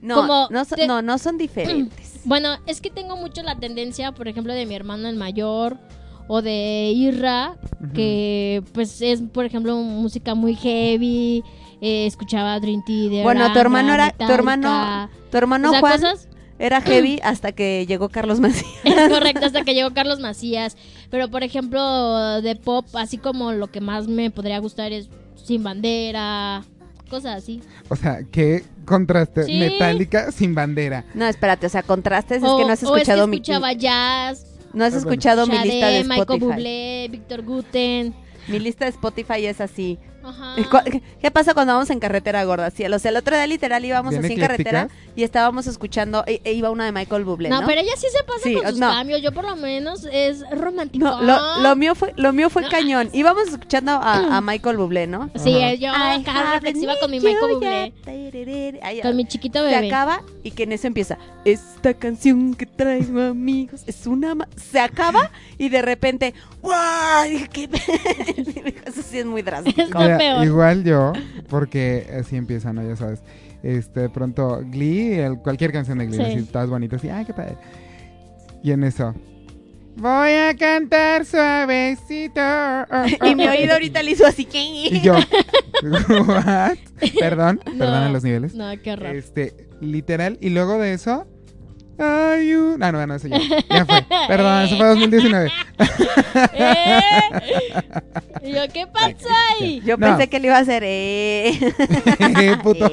[0.00, 2.20] No, como no, te- no, no son diferentes.
[2.24, 5.78] bueno, es que tengo mucho la tendencia, por ejemplo, de mi hermano el mayor
[6.26, 7.56] o de Irra,
[7.94, 11.44] que pues es, por ejemplo, música muy heavy.
[11.84, 13.22] Eh, escuchaba Dream Theater.
[13.22, 17.52] Bueno, tu hermano era, tu hermano, tu hermano o sea, Juan cosas era heavy hasta
[17.52, 18.72] que llegó Carlos Macías.
[18.84, 20.78] Es correcto, hasta que llegó Carlos Macías.
[21.10, 25.62] Pero, por ejemplo, de pop, así como lo que más me podría gustar es Sin
[25.62, 26.64] Bandera,
[27.10, 27.60] cosas así.
[27.90, 29.44] o sea, qué contraste.
[29.44, 29.58] Sí.
[29.58, 31.04] Metálica sin bandera.
[31.12, 33.72] No, espérate, o sea, contrastes es que no has o es que escuchado mi escuchaba
[33.74, 36.44] jazz, no has escuchado mi lista de Sade, Michael Spotify.
[36.46, 38.14] Bublé, Víctor Guten.
[38.48, 39.98] Mi lista de Spotify es así.
[40.24, 40.54] Ajá.
[40.56, 42.70] ¿Y cu- ¿Qué, pasa cuando vamos en carretera gorda?
[42.70, 46.24] Sí, o sea, el otro día literal íbamos ¿Bien así en carretera y estábamos escuchando,
[46.26, 47.60] e, e iba una de Michael Bublé, ¿no?
[47.60, 48.88] No, pero ella sí se pasa Sí, con sus no.
[48.88, 49.22] cambios.
[49.22, 51.04] Yo, por lo menos, es romántico.
[51.04, 52.68] No, lo, lo mío fue, lo mío fue No.
[52.70, 53.10] cañón.
[53.12, 55.30] Íbamos escuchando a, a Michael Bublé, ¿no?
[55.36, 55.74] Sí, Ajá.
[55.74, 57.92] yo haven't reflexiva con mi Michael Bublé.
[58.82, 59.86] Ay, Con mi chiquito se bebé.
[59.88, 64.48] acaba y que en eso empieza esta canción que traigo amigos es una ma-".
[64.56, 67.24] se acaba y de repente ¡guau!
[67.28, 67.68] Dije, ¿qué?
[68.86, 70.44] eso sí es muy drástico Mira, peor.
[70.46, 71.12] igual yo,
[71.48, 72.86] porque así empieza, ¿no?
[72.86, 73.22] Ya sabes.
[73.62, 76.22] Este, de pronto, Glee, el- cualquier canción de Glee, Sí.
[76.22, 77.56] así, todas bonitas, y ay, qué padre.
[78.62, 79.14] Y en eso,
[79.96, 82.40] voy a cantar suavecito.
[83.26, 85.14] y mi oído ahorita le hizo así Y que yo,
[86.26, 86.76] ¿what?
[87.18, 88.54] Perdón, perdón en los niveles.
[88.54, 89.14] No, qué horror.
[89.16, 91.26] Este, literal, y luego de eso,
[91.98, 93.38] ay, you- Ah, no, no, eso ya.
[93.70, 94.02] Ya fue.
[94.28, 95.50] Perdón, eso fue 2019.
[96.54, 97.00] ¿Eh?
[98.42, 99.28] Y yo, ¿qué pasa
[99.58, 99.80] ahí?
[99.84, 100.06] yo No.
[100.08, 101.58] pensé que le iba a hacer eh.
[102.62, 102.90] Puto.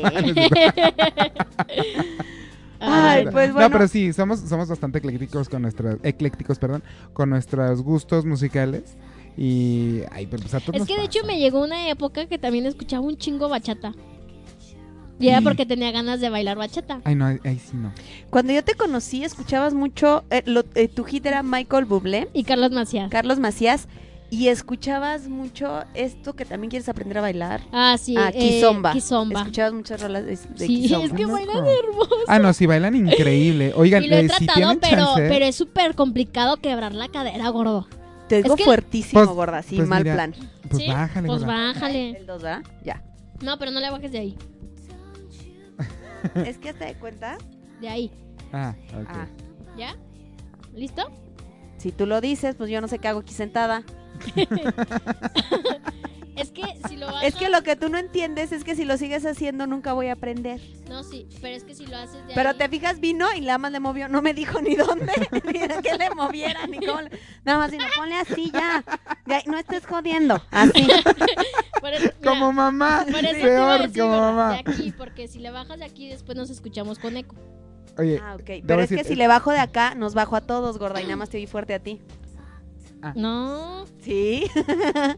[2.80, 3.70] Ay, No, pues No, bueno.
[3.72, 6.84] pero sí, somos, somos bastante eclécticos con nuestras, eclécticos, perdón,
[7.14, 8.96] con nuestros gustos musicales.
[9.38, 11.32] Y, ay, pero pues a todos Es nos que de hecho pasa.
[11.34, 13.94] me llegó una época que también escuchaba un chingo bachata.
[15.22, 17.02] Y era porque tenía ganas de bailar bachata.
[17.04, 17.94] Ay, no, ahí sí no.
[18.30, 20.24] Cuando yo te conocí, escuchabas mucho.
[20.30, 23.10] eh, lo- eh, tu hit era Michael Bublé, Y Carlos Macías.
[23.10, 23.88] Carlos Macías.
[24.34, 27.60] Y escuchabas mucho esto que también quieres aprender a bailar.
[27.74, 28.16] Ah, sí.
[28.18, 28.94] ah, eh, Kizomba.
[28.94, 29.42] Kizomba.
[29.42, 31.06] Escuchabas muchas rolas de, de Sí, Kizomba.
[31.06, 32.16] es que bailan hermoso.
[32.30, 33.74] Ah, no, sí, bailan increíble.
[33.76, 37.10] Oigan, Y lo he eh, si tratado, pero, chance, pero es súper complicado quebrar la
[37.10, 37.88] cadera, gordo.
[38.30, 40.34] Te digo Es que- fuertísimo, Pues- gorda, sí, pues mal mira, plan.
[40.70, 40.88] pues ¿Sí?
[40.90, 41.54] bájale, Pues gorda.
[41.74, 42.10] bájale.
[42.18, 42.64] El dos, ¿verdad?
[42.86, 43.04] Ya.
[43.42, 44.38] No, pero no le bajes de ahí.
[46.36, 47.38] Es que hasta de cuenta.
[47.80, 48.12] De ahí.
[48.54, 49.08] Ah, ok.
[49.08, 49.28] Ah,
[49.78, 49.96] ¿Ya?
[50.74, 51.12] ¿Listo?
[51.82, 53.84] si tú lo dices, pues yo no sé qué hago aquí sentada.
[56.42, 57.24] Es que si lo bajas...
[57.24, 60.08] Es que lo que tú no entiendes es que si lo sigues haciendo nunca voy
[60.08, 60.60] a aprender.
[60.90, 62.58] No, sí, pero es que si lo haces de Pero ahí...
[62.58, 65.12] te fijas, vino y nada más le movió, no me dijo ni dónde,
[65.46, 67.02] ni qué le moviera, ni cómo.
[67.02, 67.12] le-
[67.46, 68.84] Nada más, sino ponle así ya.
[69.28, 70.82] Ahí, no estés jodiendo, así.
[70.92, 71.14] Eso-
[72.00, 73.06] mira, Como mamá.
[73.06, 74.54] Peor decir, como mamá.
[74.54, 77.36] de aquí, porque si le bajas de aquí después nos escuchamos con eco.
[77.98, 78.44] Oye, Ah, ok.
[78.46, 81.04] debo Pero es que si le bajo de acá, nos bajo a todos, gorda, y
[81.06, 82.02] nada más te oí fuerte a ti.
[83.16, 84.46] No, ¿Sí?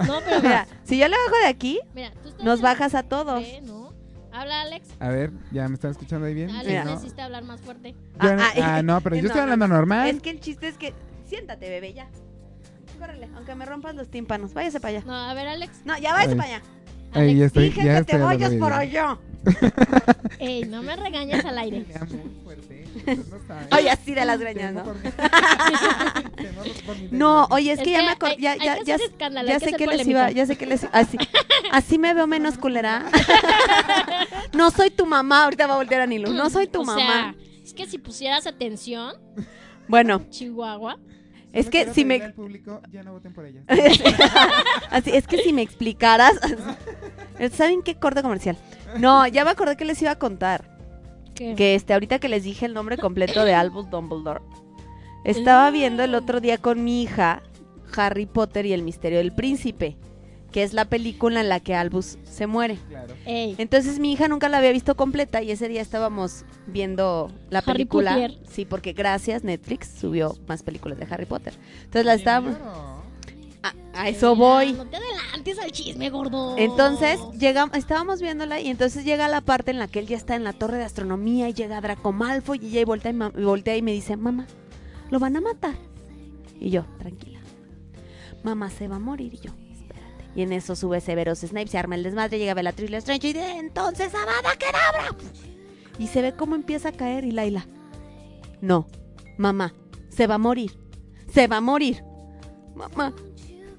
[0.07, 2.95] no, pero mira, si yo le bajo de aquí, mira, tú estás nos en bajas
[2.95, 3.41] a todos.
[3.41, 3.91] B, ¿no?
[4.31, 4.89] Habla Alex.
[4.99, 6.49] a ver, ¿ya me están escuchando ahí bien?
[6.49, 6.85] Alex.
[6.85, 6.91] ¿No?
[6.95, 7.91] necesita hablar más fuerte.
[7.91, 10.07] Yo- Ah, ah, ah, no, pero yo no, estoy hablando normal.
[10.09, 10.93] Es que el chiste es que.
[11.27, 12.07] Siéntate, bebé, ya.
[12.99, 14.53] Córrele, aunque me rompas los tímpanos.
[14.53, 15.03] Váyase para allá.
[15.05, 15.81] No, a ver, Alex.
[15.85, 16.61] No, ya váyase para allá.
[17.13, 18.59] Ahí ya estoy, Dije ya que estoy te bien.
[18.59, 19.17] por allá.
[20.39, 21.85] Ey, no me regañes al aire.
[22.09, 23.67] Muy fuerte, no saben.
[23.73, 24.83] Oye, así de las greñas, ¿no?
[27.11, 28.37] No, oye, es que ya me acordé.
[28.39, 30.31] Ya, ya, ya, ya que sé que les iba.
[30.31, 30.85] Ya sé que les.
[30.91, 31.17] Así,
[31.71, 33.05] así me veo menos culera.
[34.53, 35.45] No soy tu mamá.
[35.45, 36.31] Ahorita va a voltear a Nilu.
[36.31, 37.01] No soy tu o mamá.
[37.01, 39.15] Sea, es que si pusieras atención,
[39.87, 40.99] Bueno, Chihuahua.
[41.51, 42.21] es que si me.
[42.21, 43.61] al público, ya no voten por ella.
[44.91, 46.33] Así, es que si me explicaras.
[47.51, 48.57] ¿Saben qué corte comercial?
[48.99, 50.72] No, ya me acordé que les iba a contar.
[51.49, 51.55] ¿Qué?
[51.55, 54.41] Que este, ahorita que les dije el nombre completo de Albus Dumbledore.
[55.23, 57.43] Estaba viendo el otro día con mi hija
[57.95, 59.97] Harry Potter y el misterio del príncipe.
[60.51, 62.77] Que es la película en la que Albus se muere.
[62.87, 63.15] Claro.
[63.25, 67.71] Entonces mi hija nunca la había visto completa y ese día estábamos viendo la Harry
[67.73, 68.13] película.
[68.13, 68.37] Potter.
[68.47, 71.53] Sí, porque gracias Netflix subió más películas de Harry Potter.
[71.85, 72.55] Entonces la estábamos...
[73.93, 74.73] A, eso voy.
[74.73, 76.55] No te adelantes al chisme, gordo.
[76.57, 80.35] Entonces llegamos, estábamos viéndola y entonces llega la parte en la que él ya está
[80.35, 83.77] en la torre de astronomía y llega Draco Malfoy y ella y voltea y, voltea
[83.77, 84.47] y me dice, mamá,
[85.11, 85.75] lo van a matar.
[86.59, 87.39] Y yo, tranquila.
[88.43, 90.25] Mamá se va a morir y yo, espérate.
[90.35, 93.51] Y en eso sube Severus Snape, se arma el desmadre, llega Bellatrix Lestrange y de
[93.57, 95.15] entonces Avada Kedavra.
[95.99, 97.67] Y se ve cómo empieza a caer y Laila.
[98.59, 98.87] No,
[99.37, 99.73] mamá,
[100.09, 100.77] se va a morir.
[101.31, 102.03] Se va a morir.
[102.75, 103.13] Mamá,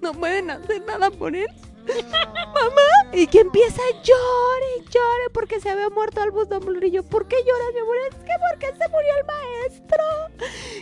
[0.05, 1.49] no pueden hacer nada por él.
[1.87, 6.89] Mamá, y que empieza a llorar y llore porque se había muerto Albus Dumbledore.
[6.89, 7.97] Y yo, ¿por qué lloras, mi amor?
[8.11, 10.05] Es que porque se murió el maestro.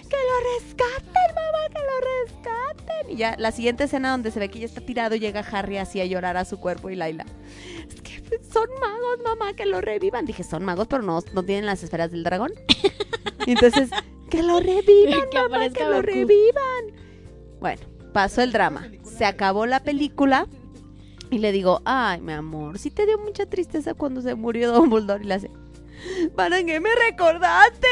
[0.08, 3.11] Que lo rescaten, mamá, que lo rescaten.
[3.11, 6.00] Y ya, la siguiente escena donde se ve que ya está tirado, llega Harry así
[6.00, 7.26] a llorar a su cuerpo y Laila.
[7.88, 10.24] Es que son magos, mamá, que lo revivan.
[10.24, 12.52] Dije, son magos, pero no, no tienen las esferas del dragón.
[13.46, 13.90] Y entonces,
[14.30, 16.85] que lo revivan, Que mamá, que lo revivan.
[17.61, 17.82] Bueno,
[18.12, 18.88] pasó el drama.
[19.16, 20.46] Se acabó la película.
[21.31, 25.25] Y le digo, ay, mi amor, sí te dio mucha tristeza cuando se murió Dumbledore.
[25.25, 25.51] Y le hace,
[26.37, 27.87] ¿para qué me recordaste?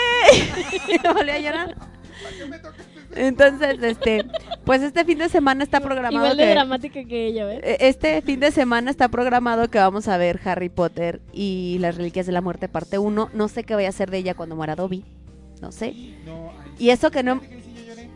[0.88, 1.76] y me volví a llorar.
[3.16, 4.24] Entonces, este,
[4.64, 7.61] pues este fin de semana está programado Igual de que- dramática que ella, ¿ves?
[7.64, 11.96] eh, este fin de semana está programado que vamos a ver Harry Potter y las
[11.96, 13.30] Reliquias de la Muerte parte 1.
[13.33, 15.02] No sé qué voy a hacer de ella cuando muera Dobby.
[15.61, 15.94] No sé.
[16.24, 17.40] No, Y eso que no...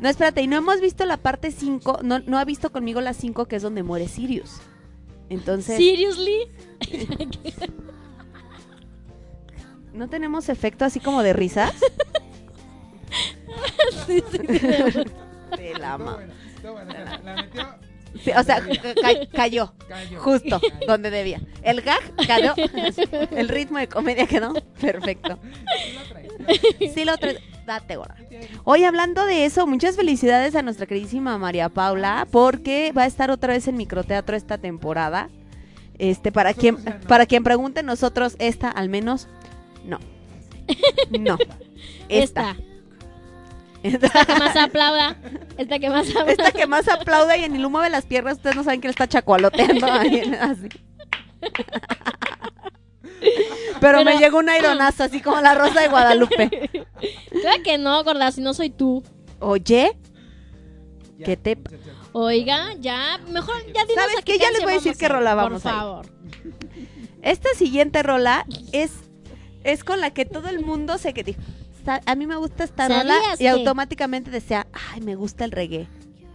[0.05, 3.15] No, espérate, y no hemos visto la parte 5, no, no ha visto conmigo la
[3.15, 4.61] 5 que es donde muere Sirius.
[5.31, 6.47] Entonces, Seriously?
[9.95, 11.73] ¿no tenemos efecto así como de risas?
[14.07, 14.59] Sí, sí, sí.
[15.57, 17.21] De la buena, buena.
[17.25, 17.75] La metió,
[18.23, 20.21] Sí, o sea, ca- ca- cayó, cayó.
[20.21, 20.87] justo Cayó.
[20.87, 21.41] donde debía.
[21.63, 22.55] El gag cayó,
[23.33, 25.39] el ritmo de comedia quedó perfecto.
[26.95, 27.39] Sí lo traes.
[27.67, 28.17] Date gorda.
[28.65, 33.31] Hoy hablando de eso, muchas felicidades a nuestra queridísima María Paula, porque va a estar
[33.31, 35.31] otra vez en microteatro esta temporada.
[35.99, 37.09] Este, para quien, Nosotros ya no.
[37.09, 39.29] para quien pregunte, nosotros esta al menos,
[39.85, 39.99] no.
[41.19, 41.39] No.
[42.09, 42.51] Esta.
[42.51, 42.57] Esta
[43.91, 45.17] que más aplauda.
[45.59, 46.33] Esta que más aplauda.
[46.33, 49.07] Esta que más aplauda y en el mueve las piernas, ustedes no saben quién está
[49.07, 50.69] chacualoteando ahí, así.
[53.81, 56.71] Pero, me llegó un aironazo, así como la rosa de Guadalupe.
[57.41, 59.03] Claro que no, gorda, si no soy tú.
[59.41, 59.93] Oye,
[61.19, 61.59] Ya, ¿Qué te-.
[62.13, 64.39] Oiga, ya, mejor ya dinos ¿Sabes qué?
[64.39, 66.07] Ya les voy a decir qué rola vamos Por favor.
[67.23, 68.93] esta siguiente rola es,
[69.65, 71.49] es con la que todo el mundo se que dijo, "Sa-
[71.87, 75.51] a mí me gusta esta rola ¿Sabías y que- automáticamente desea, ay, me gusta el
[75.53, 75.87] reggae.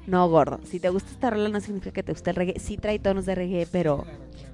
[0.08, 2.60] No, gordo, si te gusta esta rola no significa que te guste el reggae.
[2.60, 4.06] Sí trae tonos de reggae, pero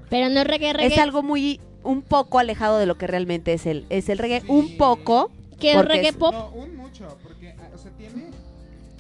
[0.10, 0.94] Pero no es reggae, reggae.
[0.94, 4.44] es algo muy, un poco alejado de lo que realmente es el, es el reggae.
[4.48, 6.34] Un poco que es reggae es- pop.
[6.34, 8.30] No, un mucho, porque, ah, o sea, tiene,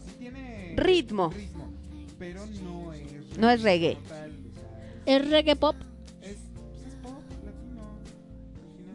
[0.05, 1.29] sí tiene Ritmo.
[1.29, 1.69] ritmo,
[2.17, 3.95] pero no es No es reggae.
[3.95, 5.75] total, o sea, Es reggae pop.
[6.21, 7.13] es, pues es pop,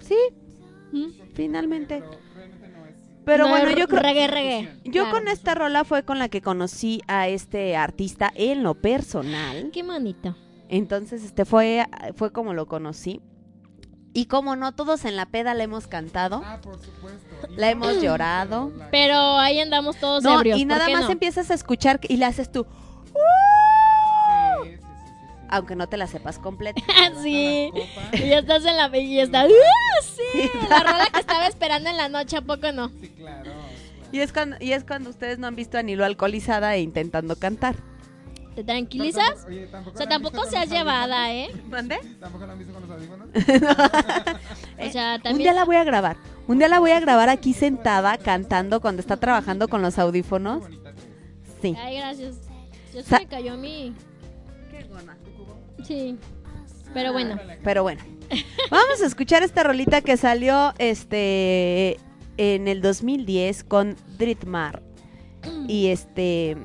[0.01, 0.17] Sí,
[0.93, 1.11] ¿Mm?
[1.35, 1.99] finalmente.
[2.01, 2.20] Pero
[3.27, 4.01] No, bueno, yo creo...
[4.03, 4.81] Reggae, reggae.
[4.85, 5.11] Yo Claro.
[5.11, 9.71] con esta rola fue con la que conocí a este artista en lo personal.
[9.73, 10.37] Qué bonito.
[10.69, 11.85] Entonces, este fue,
[12.17, 13.21] fue como lo conocí.
[14.13, 17.21] Y como no, todos en la peda la hemos cantado, Ah, por supuesto.
[17.57, 18.73] La no, hemos llorado.
[18.91, 20.59] Pero ahí andamos todos No, ebrios.
[20.59, 21.11] y ¿por nada más no?
[21.11, 23.13] empiezas a escuchar y le haces tú, sí.
[25.51, 26.81] Aunque no te la sepas completa.
[27.23, 27.71] sí.
[28.13, 29.43] Y ya estás en la y está.
[29.43, 29.47] ¡Ah,
[30.03, 30.51] sí!
[30.69, 32.89] La rola que estaba esperando en la noche, ¿a poco no?
[33.01, 33.43] Sí, claro.
[33.45, 33.61] claro.
[34.13, 37.37] Y es cuando, y es cuando ustedes no han visto a Nilo alcoholizada e intentando
[37.37, 37.77] cantar.
[38.57, 39.25] ¿Te tranquilizas?
[39.25, 41.51] Tampoco- oye, ¿tampoco O sea, tampoco seas llevada, ¿eh?
[41.69, 42.01] ¿Mande?
[42.19, 43.29] ¿Tampoco la han visto con los audífonos?
[44.89, 45.39] O sea, Un también.
[45.39, 46.17] día la voy a grabar.
[46.49, 50.65] Un día la voy a grabar aquí sentada cantando cuando está trabajando con los audífonos.
[51.63, 51.77] Sí.
[51.79, 52.37] Ay, gracias.
[52.93, 53.95] Ya se me cayó mi.
[55.85, 56.17] Sí.
[56.95, 57.39] Pero bueno.
[57.63, 58.03] Pero bueno.
[58.71, 61.99] Vamos a escuchar esta rolita que salió este
[62.37, 64.83] en el 2010 con Dritmar.
[65.67, 66.57] Y este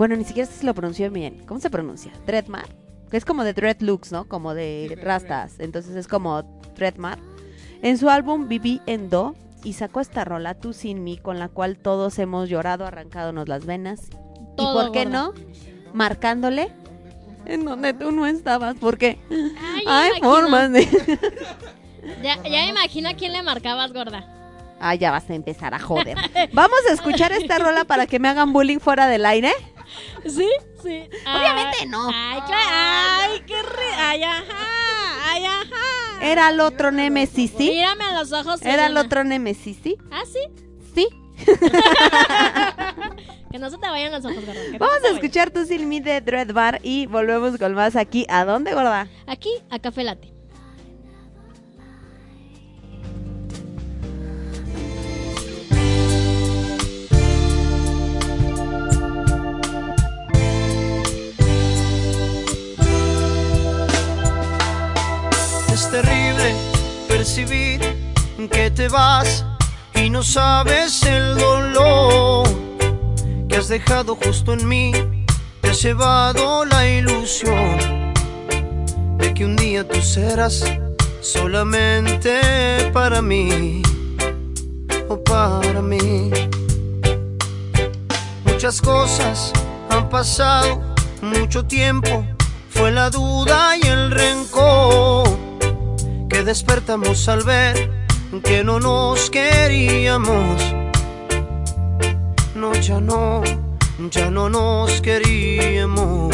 [0.00, 1.42] bueno, ni siquiera sé si lo pronunció bien.
[1.46, 2.10] ¿Cómo se pronuncia?
[2.26, 2.66] Dretmar.
[3.10, 4.26] Que es como de dreadlocks, ¿no?
[4.28, 5.58] Como de rastas.
[5.58, 6.42] Entonces es como
[6.74, 7.18] Dretmar.
[7.82, 11.48] En su álbum Viví en Do y sacó esta rola Tú sin mí con la
[11.48, 14.08] cual todos hemos llorado, arrancándonos las venas.
[14.56, 15.18] Todo, ¿Y por qué gorda.
[15.18, 15.34] no?
[15.92, 16.72] Marcándole
[17.46, 20.30] en donde tú no estabas, porque Ay, hay imagino.
[20.30, 20.86] formas de...
[22.22, 24.26] Ya, ya me imagino a quién le marcabas, gorda.
[24.80, 26.16] Ah, ya vas a empezar a joder.
[26.54, 29.52] Vamos a escuchar esta rola para que me hagan bullying fuera del aire.
[30.24, 30.48] ¿Sí?
[30.82, 31.08] Sí.
[31.26, 32.08] Obviamente Ay, no.
[32.12, 32.70] Ay, claro.
[33.32, 33.94] Ay, qué ri...
[33.98, 34.44] Ay, ajá.
[35.28, 36.22] Ay, ajá.
[36.26, 37.68] Era el otro Nemesis, ¿sí?
[37.68, 38.62] Mírame a los ojos.
[38.62, 39.96] Era el otro Nemesis, ¿sí?
[40.10, 40.40] Ah, sí.
[40.94, 41.08] Sí.
[43.50, 44.60] Que no se te vayan los ojos, gorda.
[44.72, 48.24] no Vamos a escuchar Tu Sin Mí de Dread Bar y volvemos con más aquí.
[48.28, 49.08] ¿A dónde, gorda?
[49.26, 50.32] Aquí, a Café Late.
[65.72, 66.54] Es terrible
[67.08, 67.80] percibir
[68.48, 69.44] que te vas
[70.02, 72.48] y no sabes el dolor
[73.48, 74.92] que has dejado justo en mí.
[75.60, 78.14] Te has llevado la ilusión
[79.18, 80.64] de que un día tú serás
[81.20, 82.40] solamente
[82.92, 83.82] para mí
[85.08, 86.30] o para mí.
[88.44, 89.52] Muchas cosas
[89.90, 90.80] han pasado,
[91.20, 92.24] mucho tiempo,
[92.70, 95.28] fue la duda y el rencor
[96.28, 97.99] que despertamos al ver
[98.38, 100.62] que no nos queríamos.
[102.54, 103.42] No, ya no,
[104.10, 106.32] ya no nos queríamos.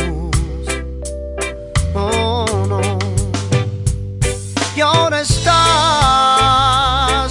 [1.95, 2.81] Oh, no.
[4.77, 5.51] Y ahora estás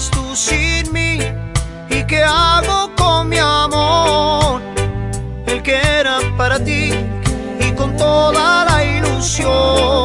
[0.10, 1.20] tú sin mí.
[1.92, 4.64] ¿Y qué hago con mi amor?
[5.46, 6.92] El que era para ti
[7.60, 10.05] y con toda la ilusión.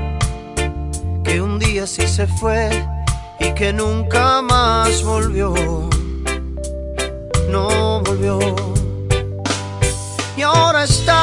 [1.31, 2.69] que un día sí se fue
[3.39, 5.53] y que nunca más volvió.
[7.47, 8.37] No volvió.
[10.35, 11.17] Y ahora estás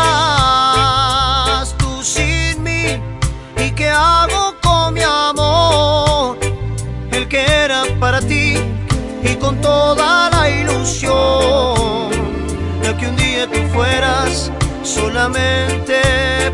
[1.76, 2.98] tú sin mí.
[3.58, 6.38] ¿Y qué hago con mi amor?
[7.12, 8.54] El que era para ti
[9.22, 12.08] y con toda la ilusión.
[12.82, 14.50] De que un día tú fueras
[14.82, 16.00] solamente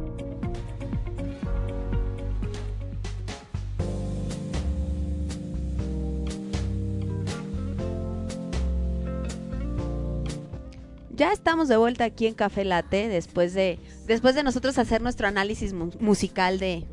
[11.21, 15.27] Ya estamos de vuelta aquí en Café Late después de después de nosotros hacer nuestro
[15.27, 16.83] análisis mu- musical de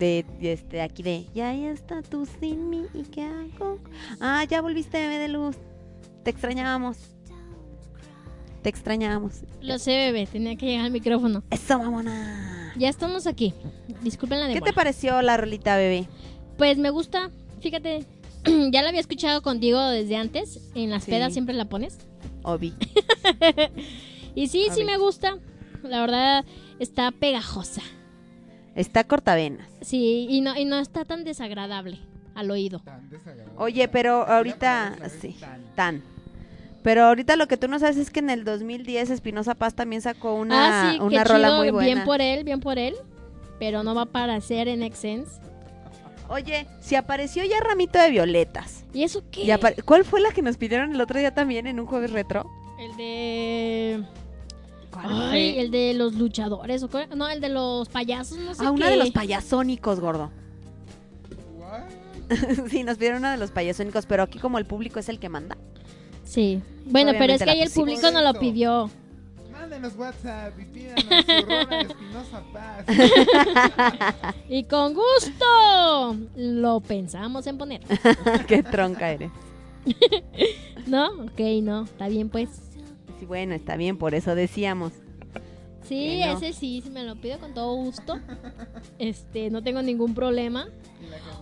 [0.00, 3.78] de, de este aquí de ya ya está tú sin mí y qué hago.
[4.18, 5.54] Ah, ya volviste bebé de luz.
[6.24, 6.96] Te extrañábamos.
[8.62, 9.42] Te extrañábamos.
[9.62, 11.44] Lo sé, bebé, tenía que llegar al micrófono.
[11.52, 12.72] Eso, mamona.
[12.76, 13.54] Ya estamos aquí.
[14.02, 14.72] Disculpen la ¿Qué te demora.
[14.74, 16.08] pareció la rolita, bebé?
[16.56, 17.30] Pues me gusta,
[17.60, 18.04] fíjate,
[18.72, 20.58] ya la había escuchado contigo desde antes.
[20.74, 21.12] En las Sí.
[21.12, 21.98] pedas siempre la pones.
[22.42, 22.74] Obi.
[24.34, 25.36] Y sí, sí me gusta.
[25.82, 26.44] La verdad,
[26.78, 27.82] está pegajosa.
[28.76, 29.68] Está cortavenas.
[29.80, 31.98] Sí, y no, y no está tan desagradable
[32.36, 32.80] al oído.
[33.56, 35.36] Oye, pero ahorita sí,
[35.74, 36.04] tan.
[36.84, 40.02] Pero ahorita lo que tú no sabes es que en el 2010 Espinosa Paz también
[40.02, 41.86] sacó una, ah, sí, una rola chido, muy buena.
[41.86, 42.94] bien por él, bien por él.
[43.58, 45.40] Pero no va para hacer en Excense.
[46.28, 48.84] Oye, si apareció ya Ramito de Violetas.
[48.92, 49.42] ¿Y eso qué?
[49.44, 52.50] Y ¿Cuál fue la que nos pidieron el otro día también en un jueves retro?
[52.78, 54.04] El de...
[54.92, 55.60] ¿Cuál Ay, fue?
[55.60, 56.82] el de los luchadores.
[56.82, 57.08] ¿o cuál?
[57.16, 58.90] No, el de los payasos, no sé Ah, una qué.
[58.92, 60.30] de los payasónicos, gordo.
[62.68, 65.28] sí, nos pidieron una de los payasónicos, pero aquí como el público es el que
[65.28, 65.56] manda.
[66.24, 66.60] Sí.
[66.86, 68.90] Bueno, pero es que ahí el público no lo pidió.
[69.78, 72.84] Mándenos WhatsApp y pídanos su rola de Espinosa Paz.
[74.48, 77.80] Y con gusto lo pensamos en poner.
[78.48, 79.30] Qué tronca eres.
[80.88, 81.06] ¿No?
[81.22, 81.84] Ok, no.
[81.84, 82.48] Está bien, pues.
[83.20, 84.94] Sí, bueno, está bien, por eso decíamos.
[85.84, 86.32] Sí, no.
[86.36, 88.18] ese sí, sí me lo pido con todo gusto.
[88.98, 90.66] Este, no tengo ningún problema.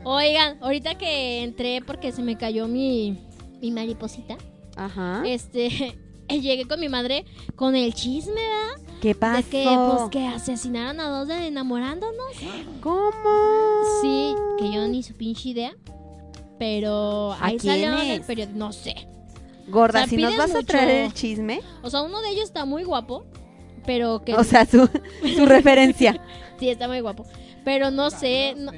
[0.04, 3.18] Oigan, ahorita que entré porque se me cayó mi,
[3.62, 4.36] mi mariposita,
[4.76, 5.22] Ajá.
[5.24, 5.96] este,
[6.28, 7.24] llegué con mi madre
[7.54, 8.92] con el chisme, ¿verdad?
[9.00, 9.36] ¿Qué pasó?
[9.36, 12.32] De que, pues, que asesinaron a dos de enamorándonos.
[12.80, 13.12] ¿Cómo?
[14.02, 15.74] Sí, que yo ni su pinche idea.
[16.58, 18.94] Pero ¿A ahí salió en el periódico, no sé.
[19.68, 22.44] Gorda, O sea, si nos vas a traer el chisme, O sea, uno de ellos
[22.44, 23.26] está muy guapo,
[23.84, 24.34] pero que...
[24.34, 24.88] o sea, su,
[25.36, 26.20] su referencia.
[26.60, 27.26] sí, está muy guapo.
[27.64, 28.54] Pero no sé...
[28.56, 28.72] no-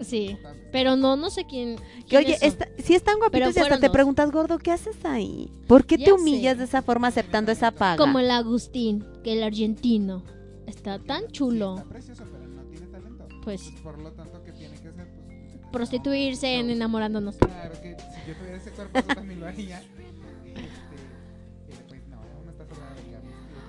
[0.00, 0.36] sí,
[0.72, 1.76] pero no, no sé quién...
[1.76, 2.42] Que quién oye, es.
[2.42, 5.50] está- si están guapitos y hasta te preguntas, gordo, ¿qué haces ahí?
[5.66, 6.58] ¿Por qué te Ya humillas sé.
[6.60, 7.96] de esa forma aceptando esa paga?
[7.96, 10.22] Como el Agustín, que el argentino.
[10.66, 11.76] Está tan chulo.
[11.78, 13.26] Está precioso, pero no tiene talento.
[13.42, 15.08] Pues Por lo tanto, ¿qué tiene que hacer?
[15.08, 17.36] Pues, prostituirse en enamorándonos.
[17.36, 19.82] claro que si yo tuviera ese cuerpo, yo también lo haría.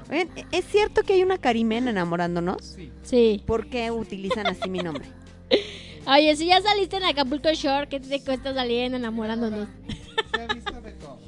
[0.08, 2.62] Pues no, ¿es cierto que hay una Carimen enamorándonos?
[2.76, 2.91] Sí.
[3.04, 3.43] Sí.
[3.45, 5.06] ¿Por qué utilizan así mi nombre?
[6.08, 9.68] Oye, si ya saliste en Acapulco Shore, ¿qué te cuesta salir en enamorándonos?
[10.36, 11.20] Se ha visto de todo.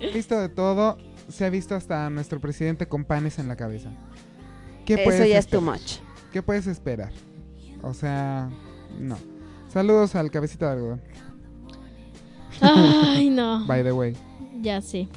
[0.00, 0.98] He visto de todo.
[1.28, 3.90] se ha visto hasta a nuestro presidente con panes en la cabeza.
[4.86, 5.78] ¿Qué Eso puedes ya es too esperar?
[5.80, 5.92] much.
[6.32, 7.12] ¿Qué puedes esperar?
[7.82, 8.48] O sea,
[8.98, 9.16] no.
[9.68, 11.02] Saludos al cabecita de algodón,
[12.60, 13.66] Ay, no.
[13.66, 14.16] by the way.
[14.62, 15.08] Ya sé.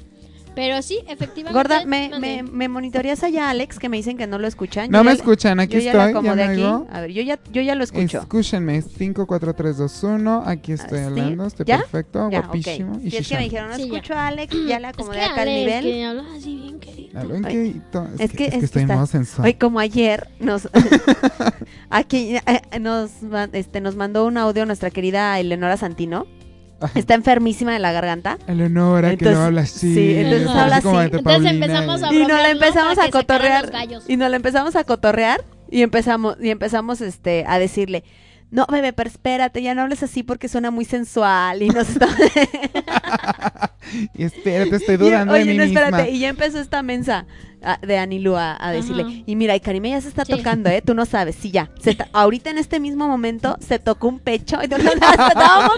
[0.54, 1.54] Pero sí, efectivamente.
[1.58, 4.92] Gorda, me, me, me monitoreas allá, Alex, que me dicen que no lo escuchan.
[4.92, 6.62] No Yo me ya- escuchan, aquí yo ya estoy, lo ya acomodé me aquí.
[6.64, 6.88] oigo.
[6.92, 8.20] A ver, yo ya, yo ya lo escucho.
[8.20, 11.08] Escúchenme, 54321, aquí estoy ¿Ah, sí?
[11.08, 11.78] hablando, estoy ¿Ya?
[11.80, 12.94] perfecto, Ya, guapísimo.
[12.96, 13.02] ok.
[13.04, 13.96] Y Si es que me dijeron, no Sí, ya.
[13.98, 15.84] escucho a Alex, ya Es acomodé que acá Alex, nivel.
[15.86, 17.36] que habla así bien querido.
[17.36, 17.46] En
[18.16, 19.48] es, Es que, que- es es que estoy en está- modo sensual.
[19.48, 20.70] Hoy como ayer nos
[21.90, 23.12] aquí eh, nos
[23.54, 26.26] este nos mandó un audio nuestra querida Eleonora Santino.
[26.96, 28.38] Está enfermísima de la garganta.
[28.48, 29.94] Eleonora, que Entonces, no habla así.
[29.94, 30.88] sí, entonces habla así.
[30.88, 32.14] Entonces Paulina, empezamos a.
[32.14, 33.72] Y nos la empezamos a que cotorrear.
[34.08, 38.04] Y nos la empezamos a cotorrear y empezamos y empezamos este a decirle
[38.52, 42.08] no, bebé, pero espérate, ya no hables así porque suena muy sensual y nos está...
[44.14, 45.82] Y espérate, estoy Y- dudando Oye, de mí no, misma.
[45.82, 47.26] espérate, y ya empezó esta mensa
[47.64, 49.12] ah, de Anilu a, a decirle, Ajá.
[49.26, 50.32] y mira, y Karime ya se está Sí.
[50.34, 50.82] tocando, ¿eh?
[50.82, 51.70] Tú no sabes, sí, ya.
[51.82, 55.76] Se está- ahorita en este mismo momento se tocó un pecho y nosotros estábamos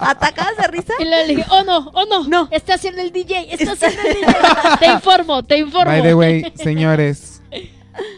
[0.00, 0.92] atacadas de risa.
[0.98, 2.48] Y le dije, oh no, oh no, No.
[2.50, 4.34] está haciendo el DJ, está haciendo el DJ.
[4.80, 5.86] te informo, te informo.
[5.90, 7.42] By the way, señores,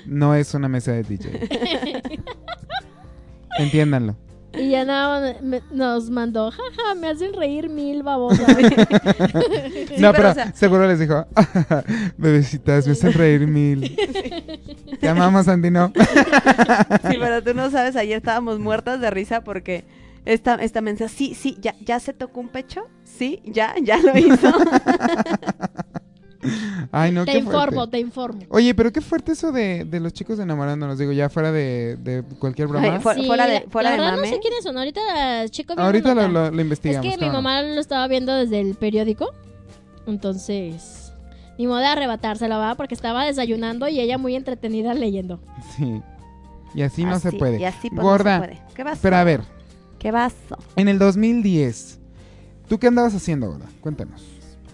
[0.06, 2.10] no es una mesa de DJ.
[3.58, 4.16] Entiéndanlo.
[4.58, 8.46] Y ya nada más me- nos mandó, jaja, me hacen reír mil babosa.
[8.48, 11.26] no, pero, pero o sea- seguro les dijo,
[12.16, 13.94] bebecitas, me hacen reír mil.
[14.98, 15.92] Te amamos, Andy, ¿no?
[17.10, 19.84] Sí, pero tú no sabes, ayer estábamos muertas de risa porque
[20.24, 24.16] esta, esta mensa, sí, sí, ya, ya se tocó un pecho, sí, ya, ya lo
[24.16, 24.52] hizo.
[26.92, 27.90] Ay, no, te qué informo, fuerte.
[27.92, 28.40] te informo.
[28.50, 30.98] Oye, pero qué fuerte eso de, de los chicos enamorándonos.
[30.98, 32.94] Digo, ya fuera de, de cualquier broma.
[32.94, 34.28] Ay, fue- fuera de- la- fuera la de verdad mame.
[34.28, 37.14] no sé quiénes son, ahorita chico Ahorita lo, lo- lo Es investigamos.
[37.16, 39.32] que mi mamá lo estaba viendo desde el periódico.
[40.06, 41.12] Entonces,
[41.58, 42.74] ni modo de arrebatársela, ¿va?
[42.74, 45.40] Porque estaba desayunando y ella muy entretenida leyendo.
[45.76, 46.00] Sí.
[46.74, 47.58] Y así no se puede.
[47.60, 48.38] Y así pues, Gorda.
[48.38, 48.62] no se puede.
[48.74, 48.98] ¿Qué vas?
[49.00, 49.40] Pero a ver,
[49.98, 50.34] ¿Qué vas?
[50.76, 51.98] en el 2010,
[52.68, 53.66] ¿tú qué andabas haciendo, Gorda?
[53.80, 54.22] Cuéntanos.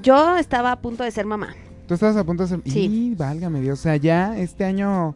[0.03, 1.55] Yo estaba a punto de ser mamá.
[1.87, 2.61] Tú estabas a punto de ser...
[2.67, 2.89] Sí.
[3.11, 3.79] Y válgame Dios.
[3.81, 5.15] O sea, ya este año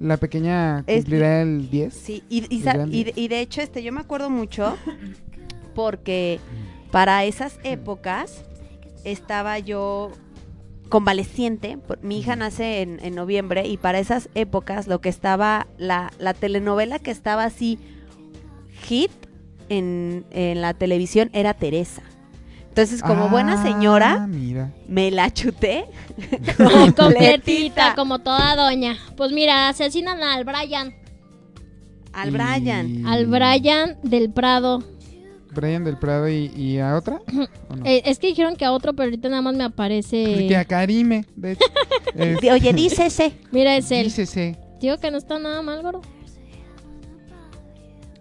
[0.00, 1.94] la pequeña Es- cumplirá el 10.
[1.94, 2.60] Sí, y, y,
[3.04, 4.76] de- y de hecho, este, yo me acuerdo mucho
[5.74, 6.40] porque
[6.90, 8.44] para esas épocas
[9.04, 10.12] estaba yo
[10.88, 11.78] convaleciente.
[12.02, 16.34] Mi hija nace en, en noviembre y para esas épocas lo que estaba, la, la
[16.34, 17.78] telenovela que estaba así
[18.86, 19.10] hit
[19.68, 22.02] en, en la televisión era Teresa.
[22.74, 24.72] Entonces, como buena Ah, señora, mira.
[24.88, 25.84] me la chuté
[26.96, 28.96] Completita, como toda doña.
[29.16, 30.92] Pues mira, asesinan al Brian.
[32.12, 33.06] al Y- Brian.
[33.06, 34.82] Al Brian del Prado.
[35.52, 37.20] Brian del Prado y, y a otra.
[37.70, 37.84] ¿O no?
[37.86, 40.46] Eh, es que dijeron que a otro, pero ahorita nada más me aparece.
[40.48, 41.24] que a Karime.
[41.36, 41.64] De hecho.
[42.16, 43.34] Es- Oye, dícese.
[43.52, 44.04] Mira, es él.
[44.06, 44.58] dícese.
[44.80, 46.02] Digo que no está nada mal, gordo.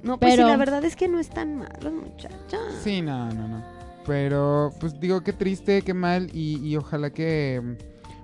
[0.03, 2.59] No, pues sí, Pero- la verdad es que no es tan malo, muchacha.
[2.83, 3.72] Sí, no, no, no.
[4.05, 6.29] Pero, pues digo, qué triste, qué mal.
[6.33, 7.61] Y, y ojalá que,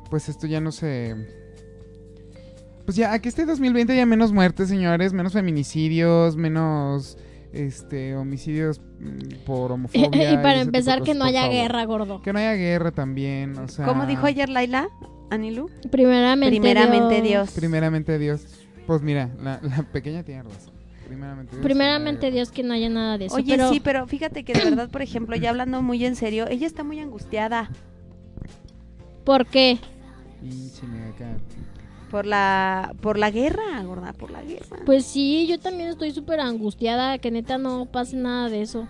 [0.10, 1.16] pues esto ya no se.
[2.86, 5.14] Pues ya, a que este 2020 haya menos muertes, señores.
[5.14, 7.18] Menos feminicidios, menos.
[7.52, 10.34] Este, homicidios mm, por homofobia.
[10.34, 11.56] y para empezar, que no haya favor.
[11.56, 12.22] guerra, gordo.
[12.22, 13.86] Que no haya guerra también, o sea.
[13.86, 14.90] ¿Cómo dijo ayer Laila?
[15.32, 15.70] Anilu.
[15.92, 17.52] Primeramente, Primeramente Dios.
[17.52, 18.42] Primeramente Dios.
[18.86, 20.79] Pues mira, la, la pequeña tiene razón.
[21.10, 21.64] Primeramente Dios.
[21.64, 23.36] Primeramente que no haya Dios que no haya nada de eso.
[23.36, 26.48] Oye, pero sí, pero fíjate que de verdad, por ejemplo, ya hablando muy en serio,
[26.48, 27.70] ella está muy angustiada
[29.24, 29.80] ¿por qué?
[32.10, 34.78] por la por la guerra, gorda, por la guerra.
[34.86, 38.88] Pues sí, yo también estoy súper angustiada, que neta no pase nada de eso.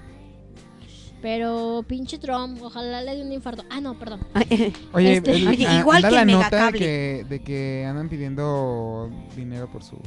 [1.22, 3.66] Pero pinche Trump, ojalá le dé un infarto.
[3.70, 4.22] Ah, no, perdón.
[4.94, 8.08] Oye, Este- el- Oye, a- igual anda que la nota de que, de que andan
[8.08, 9.98] pidiendo dinero por su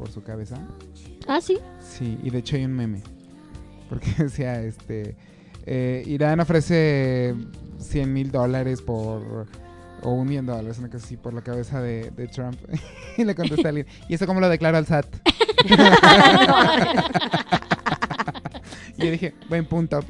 [0.00, 0.56] por su cabeza.
[1.28, 1.58] Ah, sí.
[1.78, 3.02] Sí, y de hecho hay un meme.
[3.90, 5.14] Porque decía, este,
[5.66, 7.34] eh, Irán ofrece
[7.78, 9.46] 100 mil dólares por,
[10.02, 12.56] o un millón de dólares, una cosa así, por la cabeza de, de Trump.
[13.18, 15.06] y le contesta alguien, ¿y eso cómo lo declaro al SAT?
[18.96, 20.02] y yo dije, buen punto.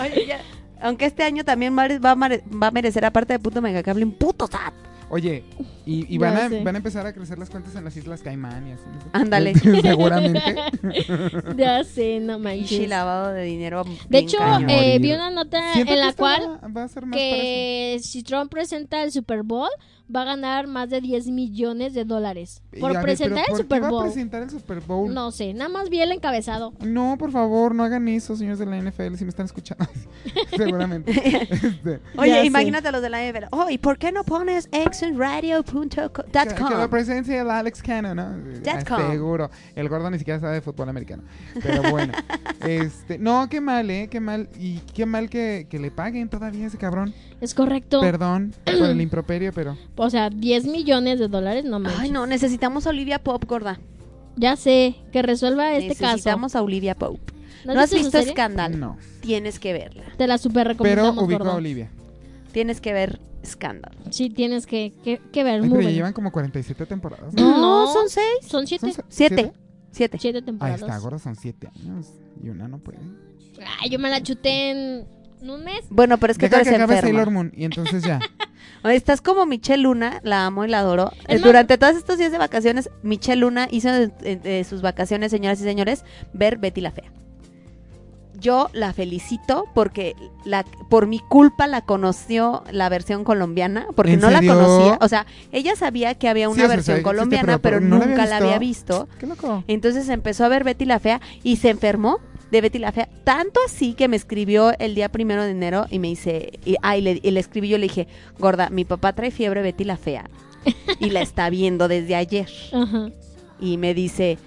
[0.00, 0.40] Oye, ya,
[0.80, 4.46] aunque este año también va a va a merecer aparte de puto megacable un puto
[4.46, 4.74] SAT.
[5.14, 5.44] Oye,
[5.84, 6.64] y, y van, a, sé.
[6.64, 8.84] van a empezar a crecer las cuentas en las Islas Caimán y así.
[8.86, 8.98] ¿no?
[9.12, 9.54] Ándale.
[9.82, 10.40] Seguramente.
[11.56, 12.88] Ya sé, no Y manches.
[12.88, 13.84] lavado de dinero.
[14.08, 14.38] De hecho,
[14.68, 17.36] eh, vi una nota Siento en la cual va, va a ser más para eso.
[17.36, 19.68] que si Trump presenta el Super Bowl,
[20.14, 23.56] va a ganar más de 10 millones de dólares Y por ver, presentar el ¿por
[23.56, 24.04] qué Super Bowl.
[24.04, 25.12] presentar el Super Bowl?
[25.14, 26.72] No sé, nada más vi el encabezado.
[26.80, 29.86] No, por favor, no hagan eso, señores de la NFL, si me están escuchando.
[30.56, 31.12] Seguramente.
[31.12, 32.46] Este, Oye, Ya sé.
[32.46, 33.44] imagínate a los de la NFL.
[33.52, 34.68] Oh, ¿y por qué no pones
[36.48, 38.36] que, que lo presente el Alex Cano, ¿no?
[38.66, 39.10] Ah, com.
[39.10, 39.50] Seguro.
[39.74, 41.22] El gordo ni siquiera sabe de fútbol americano.
[41.62, 42.12] Pero bueno.
[42.66, 44.08] este, no, qué mal, ¿eh?
[44.10, 44.48] Qué mal.
[44.58, 47.14] Y qué mal que, que le paguen todavía a ese cabrón.
[47.40, 48.00] Es correcto.
[48.00, 49.76] Perdón por el improperio, pero...
[49.96, 52.00] O sea, 10 millones de dólares, no manches.
[52.00, 53.80] Ay, no, necesitamos a Olivia Pope, gorda.
[54.36, 56.12] Ya sé, que resuelva este caso.
[56.12, 57.32] necesitamos a Olivia Pope.
[57.64, 58.22] ¿No, has has visto?
[58.22, 58.78] Scandal?
[58.78, 58.96] No.
[59.20, 60.04] Tienes que verla.
[60.16, 61.54] Te la super Pero recomendamos, ubico a.
[61.54, 61.90] Olivia.
[62.52, 63.96] Tienes que ver Scandal.
[64.10, 65.54] Sí, tienes que, que, que ver.
[65.54, 67.34] Ay, muy pero ya llevan como 47 temporadas.
[67.34, 68.26] No, son seis.
[68.46, 68.92] Son siete.
[68.92, 69.52] ¿Son Siete.
[69.90, 70.18] Siete.
[70.18, 70.80] Siete Ahí temporadas.
[70.80, 72.06] está, gordo, son 7 años.
[72.42, 72.98] Y una no puede.
[73.80, 75.06] Ay, yo me la chuté en
[75.50, 75.80] un mes.
[75.90, 77.18] Bueno, pero es que Deja tú que eres acabe enferma.
[77.18, 78.18] Sailor Moon y entonces ya.
[78.84, 81.10] Oye, Estás como Michelle Luna, la amo y la adoro.
[81.28, 84.64] Es Eh, más- Durante todos estos días de vacaciones, Michelle Luna hizo de, de- de
[84.64, 87.12] sus vacaciones, señoras y señores, ver Betty la Fea.
[88.42, 90.14] Yo la felicito porque
[90.44, 94.52] la, por mi culpa la conoció la versión colombiana, porque ¿En no serio?
[94.54, 94.98] la conocía.
[95.00, 98.16] O sea, ella sabía que había una versión colombiana, pero- pero, pero no la había
[98.16, 99.08] nunca la había visto.
[99.18, 99.62] Qué loco.
[99.68, 102.18] Entonces empezó a ver Betty la Fea y se enfermó
[102.50, 103.08] de Betty la Fea.
[103.24, 106.96] Tanto así que me escribió el día primero de enero y me dice, y, ah,
[106.96, 109.96] y le, y le escribí yo, le dije, gorda, mi papá trae fiebre Betty la
[109.96, 110.28] Fea
[110.98, 112.48] y la está viendo desde ayer.
[113.60, 114.38] Y me dice,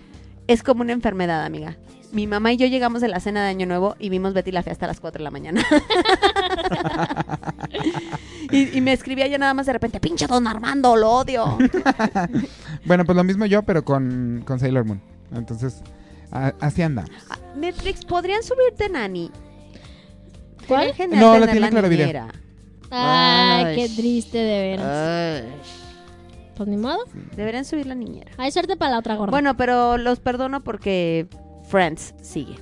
[0.47, 1.77] es como una enfermedad, amiga.
[2.15, 4.63] Mi mamá y yo llegamos de la cena de Año Nuevo y vimos Betty la
[4.63, 5.61] Fea hasta las 4 de la mañana.
[8.51, 11.57] y, y me escribía yo nada más de repente, pinche don Armando, lo odio.
[12.85, 15.01] Bueno, pues lo mismo yo, pero con, con Sailor Moon.
[15.33, 15.81] Entonces,
[16.31, 17.03] a- así anda.
[17.31, 19.31] Ah, Netflix, ¿podrían subirte Nani?
[20.67, 20.93] ¿Cuál?
[21.09, 22.05] No, la tiene Claro Video.
[22.05, 22.27] niñera.
[22.91, 23.75] Ay, Ay.
[23.75, 25.41] qué triste de veras.
[25.43, 25.49] Ay,
[26.55, 26.99] Pues ni modo.
[27.35, 28.31] deberían subir la niñera.
[28.37, 29.31] Hay suerte para la otra gorda.
[29.31, 31.25] Bueno, pero los perdono porque
[31.67, 32.55] Friends sigue.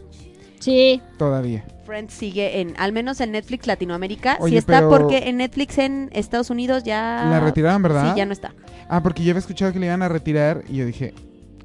[0.59, 1.01] Sí.
[1.17, 1.65] Todavía.
[1.85, 4.37] Friends sigue en, al menos en Netflix Latinoamérica.
[4.39, 7.25] Oye, sí está pero- porque en Netflix en Estados Unidos ya...
[7.29, 8.11] La retiraron, ¿verdad?
[8.13, 8.53] Sí, ya no está.
[8.87, 11.13] Ah, porque yo había escuchado que le iban a retirar y yo dije,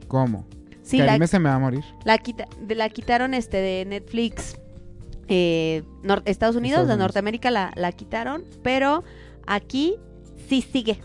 [0.09, 0.47] ¿cómo?
[0.83, 1.85] Sí, Karime la, se me va a morir.
[2.05, 4.57] la, quita- de- la quitaron este de Netflix
[5.29, 7.03] eh, nor- Estados Unidos, Estados de.
[7.05, 9.05] Norteamérica la, la quitaron, pero
[9.47, 9.97] aquí
[10.49, 11.01] sí sigue.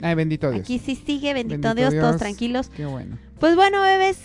[0.00, 0.62] Ay, bendito Dios.
[0.62, 2.20] Aquí sí sigue, bendito, Bendito Dios, todos Dios.
[2.20, 2.68] tranquilos.
[2.70, 3.18] Qué bueno.
[3.40, 4.18] Pues bueno, bebés,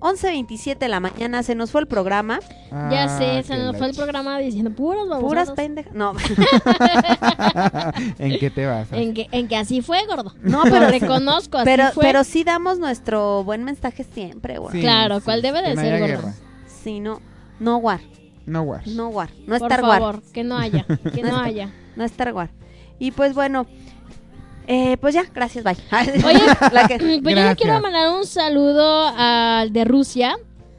[0.00, 2.40] 11.27 de la mañana, se nos fue el programa.
[2.70, 5.50] Ya Ah, sé, se nos fue el programa diciendo puras Puras babosadas.
[5.52, 5.94] pendejas.
[5.94, 6.12] No,
[8.18, 8.88] ¿En qué te vas?
[8.92, 10.34] En que, en que así fue, gordo.
[10.42, 12.04] No, pero- reconozco, así pero, fue.
[12.04, 14.72] pero sí damos nuestro buen mensaje siempre, güey.
[14.72, 16.06] Sí, Claro, sí, ¿cuál debe de ser, gordo?
[16.22, 16.34] guerra.
[16.66, 17.20] Sí, no,
[17.58, 18.00] no war,
[18.44, 18.86] No wars.
[18.86, 20.84] no war, no Por Star War, favor, que no haya,
[21.14, 21.72] que no haya.
[21.96, 22.50] no Star War.
[22.98, 23.66] Y pues bueno,
[24.66, 25.76] eh, pues ya, gracias, bye.
[26.24, 26.40] Oye,
[26.72, 30.36] La que- Pues yo le quiero mandar un saludo al de Rusia,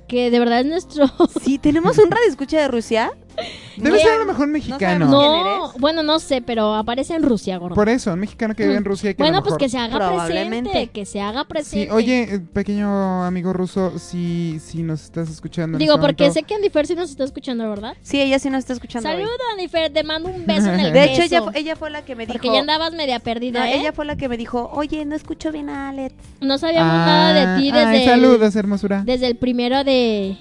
[0.07, 1.05] que de verdad es nuestro...
[1.43, 3.11] sí, tenemos un radio escucha de Rusia.
[3.77, 4.79] Debe ser a lo mejor mexicano.
[5.05, 5.81] sabemos No, ¿Quién eres?
[5.81, 7.75] bueno, no sé, pero aparece en Rusia, gordo.
[7.75, 9.59] Por eso, un mexicano que vive en Rusia y que a bueno, lo pues mejor-
[9.59, 10.69] que se haga Probablemente.
[10.71, 11.91] presente, que se haga Sí, presente.
[11.91, 16.39] oye, eh, pequeño amigo ruso, si, si nos estás escuchando en Digo, este porque momento,
[16.39, 17.95] sé que Andifer sí nos está escuchando, ¿verdad?
[18.01, 19.07] Sí, ella sí nos está escuchando.
[19.09, 19.15] hoy.
[19.15, 21.35] Saluda, Andifer, te mando un beso en el De hecho, beso.
[21.35, 22.33] ella, fue- ella fue la que me dijo.
[22.33, 23.77] Porque ya andabas media perdida, No, ¿eh?
[23.79, 26.15] ella fue la que me dijo, oye, no escucho bien a Alex.
[26.41, 29.03] No sabíamos Ah, nada de ti ay, desde, el, saludos, hermosura.
[29.05, 30.37] desde el primero de,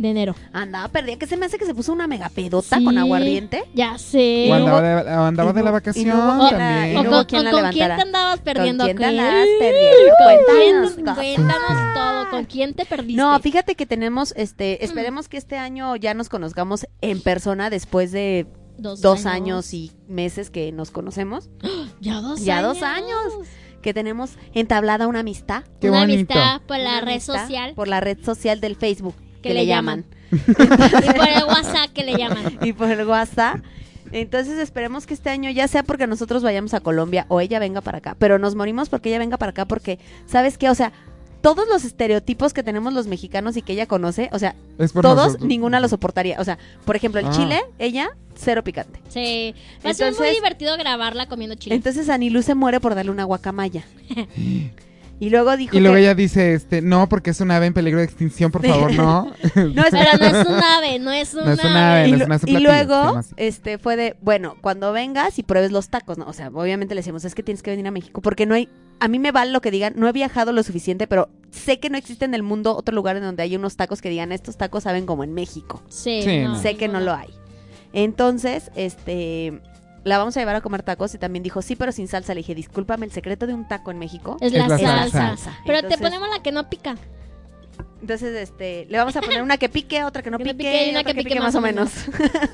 [0.00, 0.34] de enero.
[0.52, 3.64] Andaba perdida, que se me hace que se puso una mega pedota Sí, con aguardiente.
[3.74, 4.48] Ya sé.
[4.50, 6.10] O andaba de, o andaba y de la vacación
[6.50, 6.96] también.
[6.96, 8.84] o con, quién con te andabas perdiendo.
[8.84, 10.14] quién te andabas perdiendo?
[10.18, 11.16] ¿Con Cuéntanos.
[11.16, 12.30] Cuéntanos todo.
[12.30, 13.20] ¿Con quién te perdiste?
[13.20, 18.12] No, fíjate que tenemos, este, esperemos que este año ya nos conozcamos en persona después
[18.12, 18.46] de
[18.78, 21.50] dos, dos años y meses que nos conocemos,
[22.00, 22.74] Ya dos Ya años.
[22.74, 23.32] dos años.
[23.82, 25.64] que tenemos entablada una amistad.
[25.80, 26.32] Qué Una bonito.
[26.34, 29.60] amistad por la una red social Por la red social del Facebook, que, Que le
[29.60, 30.04] le llaman.
[30.30, 32.58] y por el WhatsApp que le llaman.
[32.62, 33.60] y por el WhatsApp.
[34.12, 37.80] Entonces esperemos que este año ya sea porque nosotros vayamos a Colombia o ella venga
[37.80, 38.16] para acá.
[38.18, 40.68] Pero nos morimos porque ella venga para acá porque, ¿sabes qué?
[40.68, 40.92] O sea,
[41.42, 45.40] todos los estereotipos que tenemos los mexicanos y que ella conoce, o sea, todos, nosotros.
[45.42, 46.38] ninguna lo soportaría.
[46.40, 47.30] O sea, por ejemplo, el Ah.
[47.30, 49.00] chile, ella, cero picante.
[49.08, 49.54] Sí.
[49.84, 51.76] Va a ser muy divertido grabarla comiendo chile.
[51.76, 53.84] Entonces Anilú se muere por darle una guacamaya.
[55.20, 56.00] y luego dijo Y luego que...
[56.00, 59.26] ella dice, este, no, porque es un ave en peligro de extinción, por favor, no.
[59.54, 62.00] No, Pero espera, no es un ave, no es un No es un ave.
[62.00, 62.08] ave.
[62.08, 65.38] y, no es una- es un y platillo, luego, este, fue de, bueno, cuando vengas
[65.38, 66.26] y pruebes los tacos, ¿no?
[66.26, 68.68] O sea, obviamente le decimos, es que tienes que venir a México, porque no hay,
[68.98, 71.90] a mí me vale lo que digan, no he viajado lo suficiente, pero sé que
[71.90, 74.56] no existe en el mundo otro lugar en donde haya unos tacos que digan, estos
[74.56, 75.82] tacos saben como en México.
[75.88, 76.60] Sí, Sí, no, no.
[76.62, 77.28] sé que no lo hay.
[77.92, 79.60] Entonces, este,
[80.04, 82.34] la vamos a llevar a comer tacos y también dijo, sí, pero sin salsa.
[82.34, 84.36] Le dije, discúlpame, el secreto de un taco en México.
[84.40, 85.10] Es Es la, salsa.
[85.10, 85.58] salsa.
[85.66, 86.96] Pero Entonces- te ponemos la que no pica.
[88.02, 90.64] Entonces, este, le vamos a poner una que pique, otra que no Que no pique,
[90.64, 91.90] pique y una otra que pique más o menos.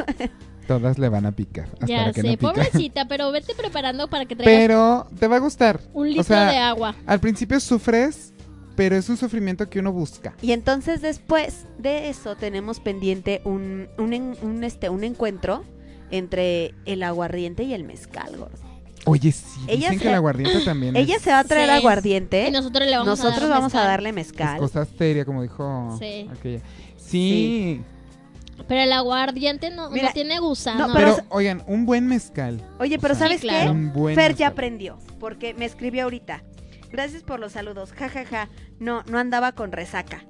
[0.66, 1.68] Todas le van a picar.
[1.74, 2.53] Hasta Ya la que sé, no pica.
[2.53, 5.80] pobrecita, pero vete preparando para que traigas Pero te va a gustar.
[5.92, 6.97] un litro o sea, de agua.
[7.07, 8.32] al principio sufres,
[8.74, 10.34] pero es un sufrimiento que uno busca.
[10.42, 15.64] Y entonces después de eso tenemos pendiente un, un, este, un encuentro
[16.11, 18.59] entre el aguardiente y el mezcal, gordo.
[19.04, 21.68] Oye, sí, Ella dicen se- que el aguardiente también Ella es, se va a traer
[21.70, 21.76] Sí.
[21.76, 22.48] aguardiente.
[22.48, 23.86] Y nosotros le vamos Nosotros a dar vamos a mezcal.
[23.88, 24.59] darle es mezcal.
[24.59, 26.28] cosa seria, como dijo Sí.
[26.32, 26.61] aquella.
[26.96, 27.82] Sí,
[28.66, 30.88] Pero el aguardiente no, Mira, no tiene gusano.
[30.88, 32.61] no, pero, pero- oigan, un buen mezcal.
[32.80, 33.76] Oye, pero O sea, ¿sabes claro.
[33.94, 34.14] qué?
[34.14, 36.42] Fer ya aprendió, porque me escribió ahorita.
[36.90, 37.92] Gracias por los saludos.
[37.92, 38.48] Ja, ja, ja.
[38.80, 40.24] No, no andaba con resaca.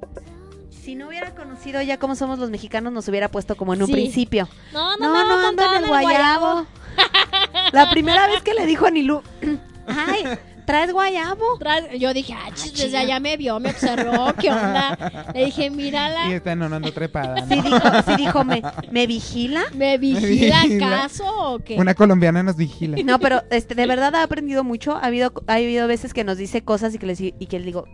[0.87, 3.89] Si no hubiera conocido ya cómo somos los mexicanos, nos hubiera puesto como en un
[3.89, 3.93] Sí.
[3.93, 4.49] principio.
[4.72, 6.64] no, no, No, no, no, ando en el guayabo.
[7.72, 9.20] La primera vez que le dijo a Nilu,
[9.89, 10.22] ay,
[10.64, 11.59] ¿traes guayabo?
[11.59, 14.97] Traes- Yo dije, ah, chis, desde allá me vio, me observó, ¿qué onda?
[15.34, 17.41] Le dije, Y mírala, este está no, no ando trepada.
[17.41, 17.49] ¿no?
[17.49, 18.62] Sí dijo, sí dijo, ¿me,
[18.93, 19.64] ¿me vigila?
[19.74, 20.87] ¿me vigila vigila.
[21.03, 21.74] acaso o qué?
[21.80, 22.97] Una colombiana nos vigila.
[23.05, 24.95] No, pero este, de verdad ha aprendido mucho.
[24.95, 27.64] Ha habido, ha habido veces que nos dice cosas y que, les, y que le
[27.64, 27.87] digo,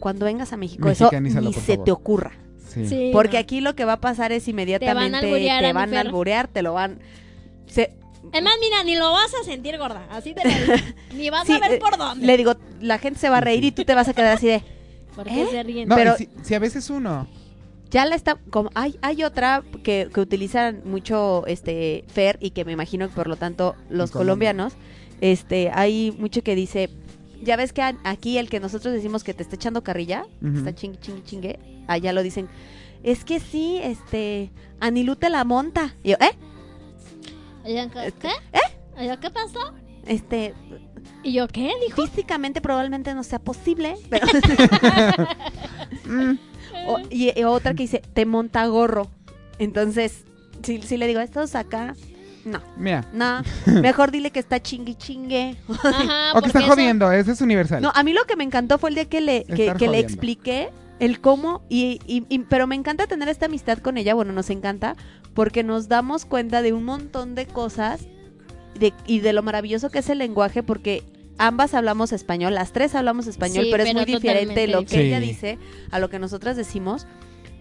[0.00, 1.84] cuando vengas a México, eso ni por se favor.
[1.84, 2.32] te ocurra.
[2.68, 2.86] Sí.
[2.86, 3.40] Sí, Porque no.
[3.40, 6.72] aquí lo que va a pasar es inmediatamente te a van a alburear, te lo
[6.72, 7.00] van...
[7.66, 7.92] se-
[8.32, 10.72] Es más, mira, ni lo vas a sentir gorda, así te lo digo.
[11.16, 12.24] Ni vas sí, a ver eh, por dónde.
[12.26, 14.46] Le digo, la gente se va a reír y tú te vas a quedar así
[14.46, 14.62] de...
[15.16, 15.46] Porque ¿Eh?
[15.50, 15.88] se ríen.
[15.88, 17.26] No, pero- si, si a veces uno.
[17.90, 18.36] Ya la está...
[18.50, 23.14] Como, hay, hay otra que, que utilizan mucho este Fer y que me imagino que
[23.16, 24.74] por lo tanto los colombianos,
[25.20, 26.88] este hay mucho que dice...
[27.42, 30.58] Ya ves que aquí el que nosotros decimos que te está echando carrilla, Ujú.
[30.58, 32.48] está chingue, chingue, chingue, allá lo dicen...
[33.02, 34.50] Es que sí, este...
[34.78, 35.94] Anilú te la monta.
[36.02, 36.36] Y yo, ¿eh?
[37.64, 38.12] ¿Qué?
[38.20, 38.28] ¿Qué?
[38.98, 39.72] Oigan, ¿Qué pasó?
[40.06, 40.52] Este...
[41.22, 41.70] ¿Y yo qué?
[41.86, 42.02] Dijo.
[42.06, 44.26] Físicamente probablemente no sea posible, pero...
[46.86, 49.08] O- y, y otra que dice, te monta gorro.
[49.58, 50.24] Entonces,
[50.62, 51.94] si, si le digo, estos acá,
[52.44, 53.04] no, Mira.
[53.12, 53.42] no,
[53.80, 55.56] mejor dile que está chingue chingue.
[55.68, 57.82] Ajá, o que está eso- jodiendo, ese es universal.
[57.82, 59.98] No, a mí lo que me encantó fue el día que le, que, que le
[59.98, 64.32] expliqué el cómo, y, y- y- pero me encanta tener esta amistad con ella, bueno,
[64.32, 64.96] nos encanta,
[65.34, 68.02] porque nos damos cuenta de un montón de cosas
[68.78, 71.02] de, y de lo maravilloso que es el lenguaje, porque
[71.38, 75.06] ambas hablamos español, las tres hablamos español, Sí, pero es pero muy diferente lo que
[75.06, 75.58] ella dice
[75.90, 77.06] a lo que nosotras decimos.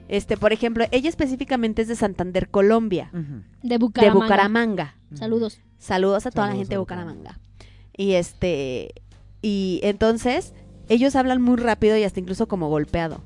[0.09, 3.11] Este, por ejemplo, ella específicamente es de Santander, Colombia.
[3.13, 3.29] De
[3.61, 4.25] de Bucaramanga.
[4.25, 4.95] Bucaramanga.
[5.13, 5.61] Saludos.
[5.77, 7.39] Saludos a toda la gente de Bucaramanga.
[7.95, 8.93] Y este
[9.41, 10.53] y entonces
[10.89, 13.21] ellos hablan muy rápido y hasta incluso como golpeado.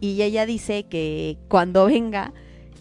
[0.00, 2.32] Y ella dice que cuando venga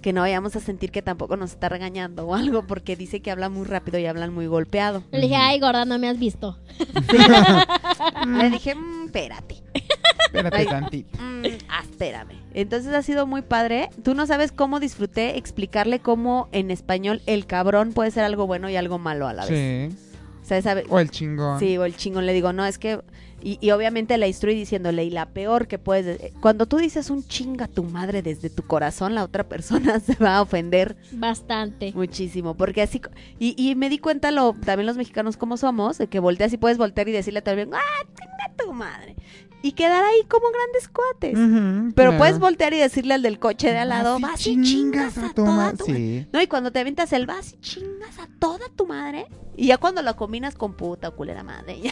[0.02, 3.32] que no vayamos a sentir que tampoco nos está regañando o algo porque dice que
[3.32, 5.04] habla muy rápido y hablan muy golpeado.
[5.12, 6.58] Le dije, ay, gorda, no me has visto.
[8.28, 9.64] Le dije, "Mm, espérate.
[10.26, 11.18] Espérate tantito.
[11.22, 12.34] Mm, ah, espérame.
[12.54, 13.90] Entonces ha sido muy padre.
[14.04, 18.70] Tú no sabes cómo disfruté explicarle cómo en español el cabrón puede ser algo bueno
[18.70, 19.92] y algo malo a la vez.
[19.92, 19.98] Sí.
[20.42, 21.60] O sea, sabe- O el chingón.
[21.60, 23.00] Sí, o el chingón le digo, no, es que...
[23.42, 26.06] Y, y obviamente la instruí diciéndole, y la peor que puedes...
[26.20, 30.16] de- Cuando tú dices un chinga tu madre desde tu corazón, la otra persona se
[30.16, 31.92] va a ofender Bastante.
[31.94, 32.56] muchísimo.
[32.56, 33.00] Porque así...
[33.00, 36.52] co- Y, y me di cuenta, lo también los mexicanos como somos, de que volteas
[36.54, 39.16] y puedes voltear y decirle también, ¡ah, chinga tu madre!
[39.64, 41.34] Y quedar ahí como grandes cuates.
[41.96, 42.18] Pero claro.
[42.20, 45.30] puedes voltear y decirle al del coche de al lado, Vas vas y chingas a
[45.30, 46.28] tu toda tu Sí.
[46.32, 49.26] no, y cuando te avientas el vas y chingas a toda tu madre.
[49.56, 51.92] Y ya cuando lo combinas con puta o culera madre, ya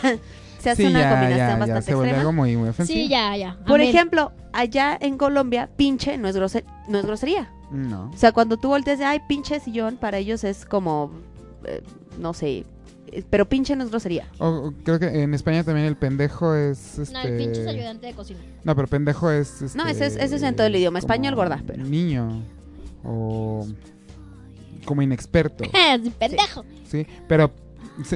[0.65, 2.29] se hace Sí, una ya, combinación ya, ya bastante se vuelve extrema.
[2.29, 2.97] algo muy, muy ofensivo.
[2.99, 3.57] Sí, ya, ya.
[3.67, 3.89] Por Amén.
[3.89, 7.51] ejemplo, allá en Colombia, pinche no es, groser- no es grosería.
[7.71, 8.09] No.
[8.13, 11.11] O sea, cuando tú volteas de, ay, pinche sillón, para ellos es como,
[11.65, 11.81] eh,
[12.19, 12.65] no sé,
[13.11, 14.27] eh, pero pinche no es grosería.
[14.83, 16.99] Creo que en España también el pendejo es.
[16.99, 17.13] Este...
[17.13, 18.39] No, el pinche es ayudante de cocina.
[18.63, 19.61] No, pero pendejo es.
[19.61, 22.41] Este, No, ese es- ese es en todo el idioma, español, gorda, pero- Niño.
[23.03, 23.67] O.
[24.85, 25.63] Como inexperto.
[25.73, 26.63] Es pendejo.
[26.87, 27.05] ¿sí?
[27.27, 27.51] Pero.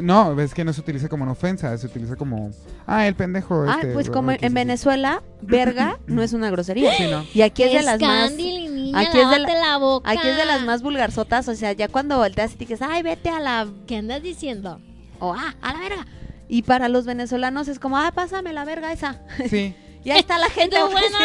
[0.01, 2.51] No, es que no se utiliza como una ofensa, se utiliza como.
[2.85, 3.63] Ah, el pendejo.
[3.67, 4.53] Ah, este, pues como en.
[4.53, 6.93] Venezuela, verga no es una grosería.
[6.95, 7.25] Sí, ¿no?
[7.33, 8.31] Y aquí es de las más...
[8.33, 10.09] Niña, aquí es de la- boca.
[10.11, 13.03] Aquí es de las más vulgarzotas, o sea, ya cuando volteas y te dices, ay,
[13.03, 13.67] vete a la...
[13.87, 14.81] ¿Qué andas diciendo?
[15.19, 16.07] o ah, a la verga.
[16.47, 19.21] Y para los venezolanos es como, ah, pásame la verga esa.
[19.49, 19.75] Sí.
[20.01, 20.77] Y ahí está la gente.
[20.81, 21.17] Bueno.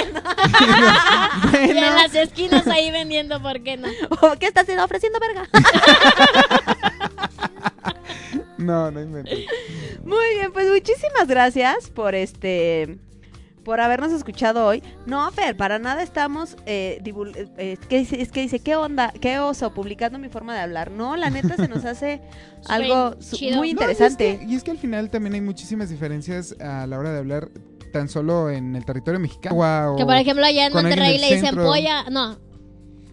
[1.64, 3.86] Y en las esquinas ahí vendiendo, ¿por qué no?
[4.40, 4.84] ¿Qué está haciendo?
[4.84, 5.48] Ofreciendo verga.
[8.64, 9.38] No, no inventes.
[10.04, 12.98] Muy bien, pues muchísimas gracias por este...
[13.64, 14.82] por habernos escuchado hoy.
[15.06, 16.56] No, Fer, para nada estamos.
[16.66, 17.00] Eh,
[17.56, 19.12] eh, es, que dice, es que dice, ¿qué onda?
[19.20, 19.72] ¿Qué oso?
[19.72, 20.90] Publicando mi forma de hablar.
[20.90, 22.20] No, la neta se nos hace
[22.68, 24.28] algo muy No, interesante.
[24.28, 27.12] y, es que, y es que al final también hay muchísimas diferencias a la hora
[27.12, 27.48] de hablar
[27.92, 29.92] tan solo en el territorio mexicano.
[29.92, 32.04] o- Que por ejemplo allá en Monterrey le dicen polla.
[32.10, 32.36] No.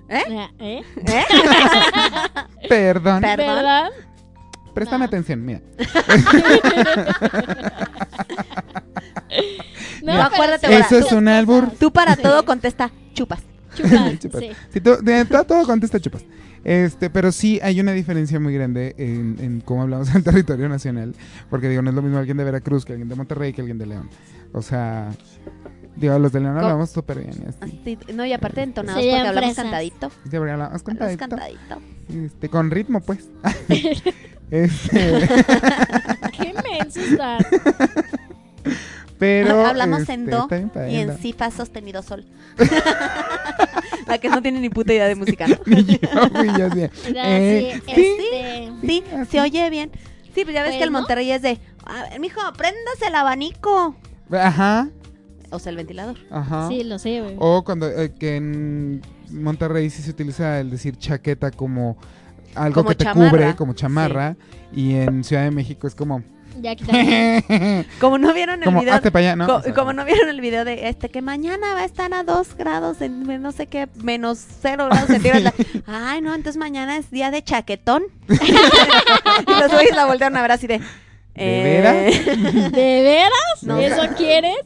[0.09, 0.49] ¿Eh?
[0.59, 0.81] ¿Eh?
[2.67, 3.89] Perdón, Per- Perdón.
[4.73, 5.61] Préstame atención, mira.
[10.03, 11.71] No, acuérdate, ahora, Eso es un albur.
[11.79, 13.41] Tú para todo contesta chupas.
[13.75, 14.41] Chupas, Chupas.
[14.41, 14.51] sí.
[14.69, 16.25] Si tú, de todo, todo contesta chupas.
[16.63, 20.67] Este, pero sí hay una diferencia muy grande en, en cómo hablamos en el territorio
[20.69, 21.15] nacional.
[21.49, 23.77] Porque digo, no es lo mismo alguien de Veracruz que alguien de Monterrey que alguien
[23.77, 24.09] de León.
[24.53, 25.09] O sea,
[25.95, 26.65] digo, los de León ¿Cómo?
[26.65, 27.31] hablamos súper bien.
[27.45, 27.79] y así.
[27.81, 29.63] Así, no, y aparte entonados porque hablamos fresas.
[29.63, 30.09] cantadito.
[30.09, 31.19] Sí, porque hablamos Hablamos cantadito.
[31.19, 31.81] cantadito.
[32.25, 33.29] Este, con ritmo, pues.
[34.51, 35.27] Este,
[36.37, 36.99] Qué menso
[39.17, 39.65] pero.
[39.65, 40.47] Hablamos en este, do
[40.89, 42.25] y en si fa sostenido sol.
[44.07, 45.45] La que no tiene ni puta idea de música.
[45.45, 46.89] Eh,
[47.85, 47.95] sí, sí,
[48.33, 49.31] este, Sí, así.
[49.31, 49.91] se oye bien.
[50.33, 50.91] Sí, pues ya ves que el.
[50.91, 53.95] Monterrey es de, a ver, mijo, prendas el abanico.
[54.31, 54.89] Ajá,
[55.51, 56.17] O sea, el ventilador.
[56.31, 56.67] ajá.
[56.69, 57.35] Sí, lo sé, güey.
[57.37, 61.97] O cuando eh, que en Monterrey sí se utiliza el decir chaqueta como
[62.55, 63.29] algo Como que te chamarra.
[63.29, 64.35] cubre, como chamarra.
[64.73, 66.23] Y en Ciudad de México es como.
[66.59, 66.75] Ya.
[68.01, 68.99] Como no vieron el como video.
[69.13, 69.47] allá, ¿no?
[69.47, 72.13] co- O sea, como no vieron el video de este que mañana va a estar
[72.13, 75.53] a 2 grados en no sé qué, menos 0 grados centígrados.
[75.87, 78.03] Ay, no, entonces mañana es día de chaquetón.
[78.29, 80.79] y los güeyes la voltearon a ver así de.
[81.33, 83.63] ¿De eh, ¿De veras?
[83.63, 83.79] No.
[83.79, 84.57] ¿Eso quieres?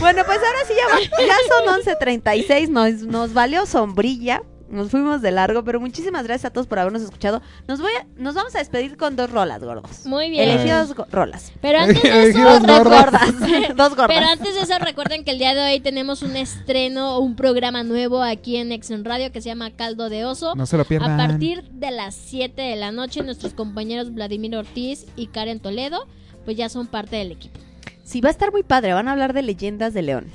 [0.00, 5.20] Bueno, pues ahora sí ya, va- ya son 11.36, nos, nos valió sombrilla, nos fuimos
[5.20, 7.42] de largo, pero muchísimas gracias a todos por habernos escuchado.
[7.68, 10.06] Nos voy a- nos vamos a despedir con dos rolas, gordos.
[10.06, 10.48] Muy bien.
[10.48, 11.52] Elegí dos go- rolas.
[11.60, 13.12] Pero antes de eso, dos gordas.
[13.76, 14.06] dos gordas.
[14.08, 17.82] Pero antes de eso, recuerden que el día de hoy tenemos un estreno, un programa
[17.82, 20.54] nuevo aquí en Exxon Radio que se llama Caldo de Oso.
[20.54, 21.20] No se lo pierdan.
[21.20, 26.06] A partir de las 7 de la noche, nuestros compañeros Vladimir Ortiz y Karen Toledo,
[26.44, 27.58] pues ya son parte del equipo.
[28.04, 30.26] Sí, va a estar muy padre, van a hablar de leyendas de León.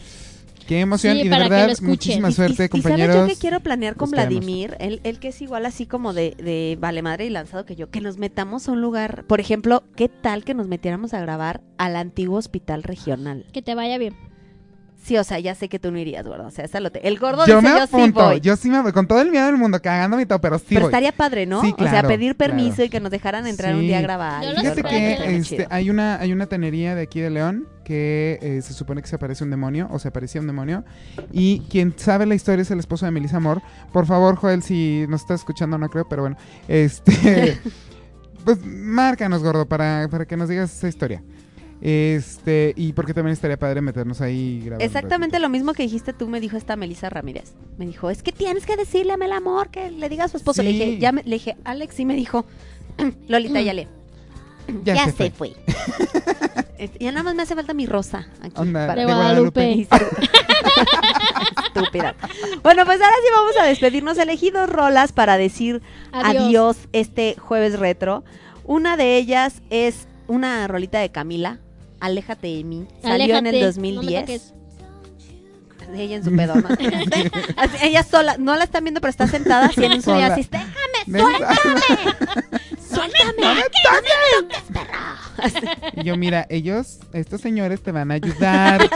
[0.68, 3.16] Qué emoción Sí, y de verdad muchísima suerte, y, y compañeros.
[3.16, 4.10] sabes yo que quiero planear con.
[4.10, 7.76] Vladimir, él, él que es igual así como de, de vale madre y lanzado que
[7.76, 11.20] yo, que nos metamos a un lugar, por ejemplo, ¿qué tal que nos metiéramos a
[11.20, 13.46] grabar al antiguo hospital regional?
[13.52, 14.16] Que te vaya bien.
[15.06, 16.48] Sí, o sea, ya sé que tú no irías, gordo.
[16.48, 18.40] O sea, esa lo te- El gordo yo dice me yo sí apunto, voy.
[18.40, 20.66] yo sí me voy, con todo el miedo del mundo, cagándome y todo, pero sí
[20.70, 20.90] Pero voy.
[20.90, 21.62] estaría padre, ¿no?
[21.62, 22.86] Sí, o sea, claro, pedir permiso claro.
[22.86, 23.88] y que nos dejaran entrar un Sí.
[23.88, 24.44] día a grabar.
[24.44, 28.62] Yo Fíjate que este, hay una hay una tenería de aquí de León que eh,
[28.64, 30.84] se supone que se aparece un demonio o se aparecía un demonio
[31.32, 33.62] y quien sabe la historia es el esposo de Melissa Amor.
[33.94, 36.36] Por favor, Joel, si nos estás escuchando no creo, pero bueno,
[36.68, 37.60] este
[38.44, 41.22] pues márcanos gordo para, para que nos digas esa historia.
[41.82, 46.28] Este, y porque también estaría padre meternos ahí un Exactamente lo mismo que dijiste tú,
[46.28, 47.54] me dijo esta Melissa Ramírez.
[47.78, 50.38] Me dijo, es que tienes que decirle a Mel Amor que le diga a su
[50.38, 50.64] esposo.
[50.64, 52.46] Le dije, ya me- le dije, Alex, y me dijo,
[53.28, 53.88] Lolita, ya le.
[54.84, 55.54] Ya, Ya, se, se fue.
[55.54, 55.56] fue.
[56.78, 58.54] Este, ya nada más me hace falta mi rosa aquí.
[58.60, 59.88] Onda, para- De Guadalupe.
[61.68, 62.16] Estúpida.
[62.64, 64.18] Bueno, pues ahora sí vamos a despedirnos.
[64.18, 66.44] Elegí dos rolas para decir Adiós.
[66.46, 68.24] adiós este jueves retro.
[68.66, 71.60] Una de ellas es una rolita de Camila,
[72.00, 72.88] Aléjate de mí.
[73.02, 74.22] Salió en el Aléjate, no me 2010.
[74.26, 74.54] toques.
[75.92, 76.68] De ella en su pedo, ¿no?
[77.84, 80.34] Ella sola, no la están viendo, pero está sentada así en un sueño Sola.
[80.36, 81.56] así, déjame, Neta.
[82.90, 83.44] suéltame,
[85.96, 88.90] Y yo, mira, ellos, estos señores te van a ayudar.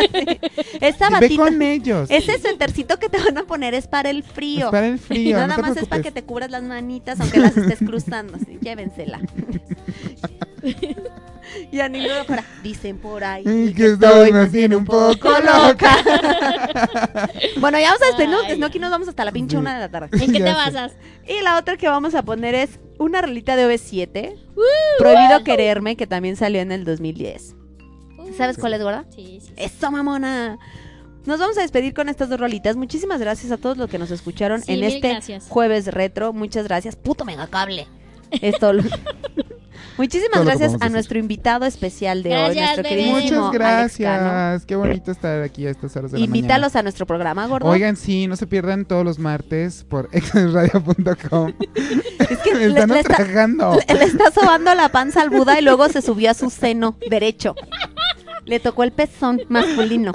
[0.81, 2.09] Esta Ve batita, con ellos.
[2.09, 4.65] ese suétercito que te van a poner es para el frío.
[4.65, 7.19] Es para el frío, Nada no te más es para que te cubras las manitas,
[7.19, 8.35] aunque las estés cruzando.
[8.35, 9.19] Así, llévensela.
[11.71, 12.43] Y a ninguno fuera.
[12.63, 15.97] Dicen por ahí Y que estoy más bien un poco loca.
[17.59, 19.79] bueno, ya vamos a despedirnos, que no aquí nos vamos hasta la pinche una de
[19.81, 20.09] la tarde.
[20.23, 20.93] ¿En qué te basas?
[21.27, 24.35] Y la otra que vamos a poner es una rolita de OV7,
[24.97, 27.55] Prohibido Quererme, que también salió en el 2010.
[28.37, 29.05] ¿Sabes cuál es, gorda?
[29.15, 29.47] Sí, sí.
[29.47, 29.53] sí.
[29.57, 30.57] ¡Eso, mamona!
[31.25, 32.75] Nos vamos a despedir con estas dos rolitas.
[32.75, 35.47] Muchísimas gracias a todos los que nos escucharon Sí, en este gracias.
[35.49, 36.31] jueves retro.
[36.33, 36.95] Muchas gracias.
[36.95, 37.87] Puto megacable.
[38.31, 38.83] Esto lo-
[39.99, 40.91] Muchísimas gracias a decir.
[40.91, 42.89] nuestro invitado especial de hoy, nuestro bebé.
[42.89, 44.23] queridísimo Muchas Alex Cano.
[44.23, 44.65] gracias.
[44.65, 47.67] Qué bonito estar aquí a estas horas de la Invítalos a nuestro programa, gordo.
[47.67, 51.53] Oigan, sí, no se pierdan todos los martes por exradio.com.
[52.29, 55.63] es que Me le, están le está, le está sobando la panza al Buda y
[55.63, 57.55] luego se subió a su seno derecho.
[58.45, 60.13] Le tocó el pezón masculino.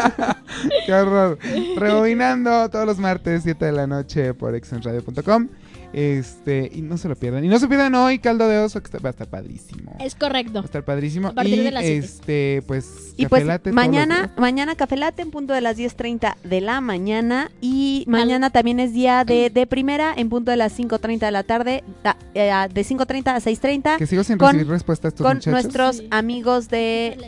[0.86, 1.38] Qué horror.
[1.76, 5.48] Rebobinando todos los martes, 7 de la noche por exenradio.com.
[5.92, 7.44] Este, y no se lo pierdan.
[7.44, 9.96] Y no se pierdan hoy Caldo de Oso, que está- va a estar padrísimo.
[10.00, 10.54] Es correcto.
[10.54, 11.28] Va a estar padrísimo.
[11.28, 15.30] A partir y de las este, pues, Y Café pues mañana, mañana Café Latte en
[15.30, 20.12] punto de las 10.30 de la mañana y mañana también es día de, de primera
[20.16, 23.96] en punto de las 5.30 de la tarde, a- eh, a- de 5.30 a 6.30
[23.98, 25.52] Que sigo sin con- recibir respuesta a estos con muchachos.
[25.52, 26.08] nuestros Sí.
[26.10, 27.18] amigos de...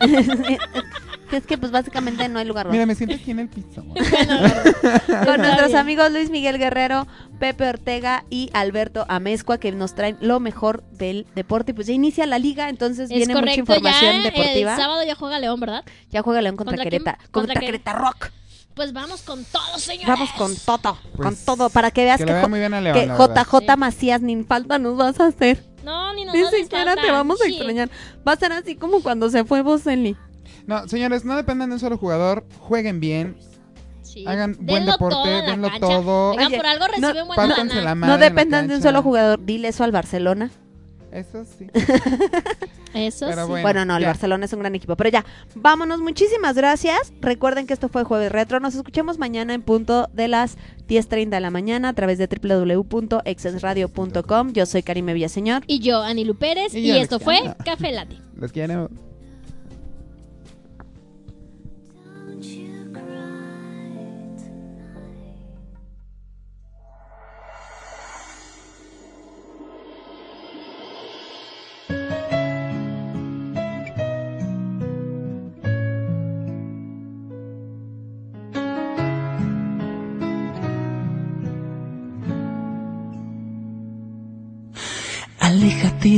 [1.32, 2.66] Es que pues básicamente no hay lugar.
[2.66, 2.72] ¿no?
[2.72, 3.82] Mira, me siento aquí en el piso.
[3.86, 3.94] con
[5.38, 5.76] nuestros bien.
[5.76, 7.06] amigos Luis Miguel Guerrero,
[7.38, 11.70] Pepe Ortega y Alberto Amezcua que nos traen lo mejor del deporte.
[11.70, 14.74] Y Pues ya inicia la liga, entonces Es viene mucha información ya deportiva.
[14.74, 15.84] el sábado ya juega León, ¿verdad?
[16.10, 16.90] Ya juega León contra, ¿Contra?
[16.90, 17.16] Querétaro.
[17.30, 17.60] ¿Contra Contra?
[17.60, 18.30] Querétaro Rock.
[18.74, 20.08] Pues vamos con todo, señores.
[20.08, 22.98] Vamos con todo, Pues, con todo, para que veas Que que, muy bien a León,
[22.98, 23.46] que la verdad.
[23.46, 23.76] JJ Sí.
[23.78, 25.64] Macías ni falta nos vas a hacer.
[25.84, 27.90] No, ni nos Ni siquiera te vamos a extrañar.
[28.26, 30.16] Va a ser así como cuando se fue Boselli.
[30.66, 32.44] No, señores, no dependan de un solo jugador.
[32.60, 33.36] Jueguen bien.
[34.02, 34.24] Sí.
[34.26, 35.80] Hagan buen Denlo deporte, todo denlo cancha.
[35.80, 36.30] todo.
[36.32, 38.82] Venga, Oye, por algo no, reciben buena la madre No en la dependan de un
[38.82, 39.44] solo jugador.
[39.44, 40.50] Dile eso al Barcelona.
[41.10, 41.66] Eso sí.
[43.06, 43.48] Eso Pero sí.
[43.50, 43.62] bueno.
[43.62, 44.08] Bueno, no, el ya.
[44.08, 44.96] Barcelona es un gran equipo.
[44.96, 45.24] Pero ya,
[45.54, 46.00] vámonos.
[46.00, 47.12] Muchísimas gracias.
[47.20, 48.60] Recuerden que esto fue Jueves Retro.
[48.60, 50.56] Nos escuchamos mañana en punto de las
[50.88, 54.52] 10.30 de la mañana a través de www.exensradio.com.
[54.52, 55.62] Yo soy Karime Villaseñor.
[55.66, 57.38] Y yo, Anilu Pérez, Y esto fue.
[57.64, 58.16] Café Latte.
[58.36, 58.90] Los quiero.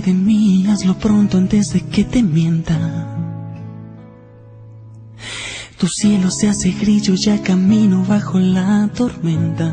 [0.01, 2.76] De mí, hazlo pronto antes de que te mienta.
[5.78, 9.72] Tu cielo se hace grillo, ya camino bajo la tormenta.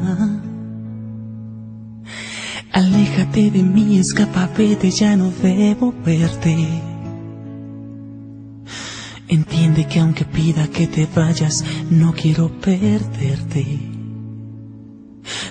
[2.72, 6.56] Aléjate de mí, escapa, vete, ya no debo verte.
[9.28, 13.80] Entiende que aunque pida que te vayas, no quiero perderte.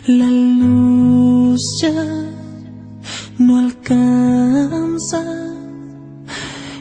[0.06, 2.39] La luz ya
[3.40, 5.22] no alcanza.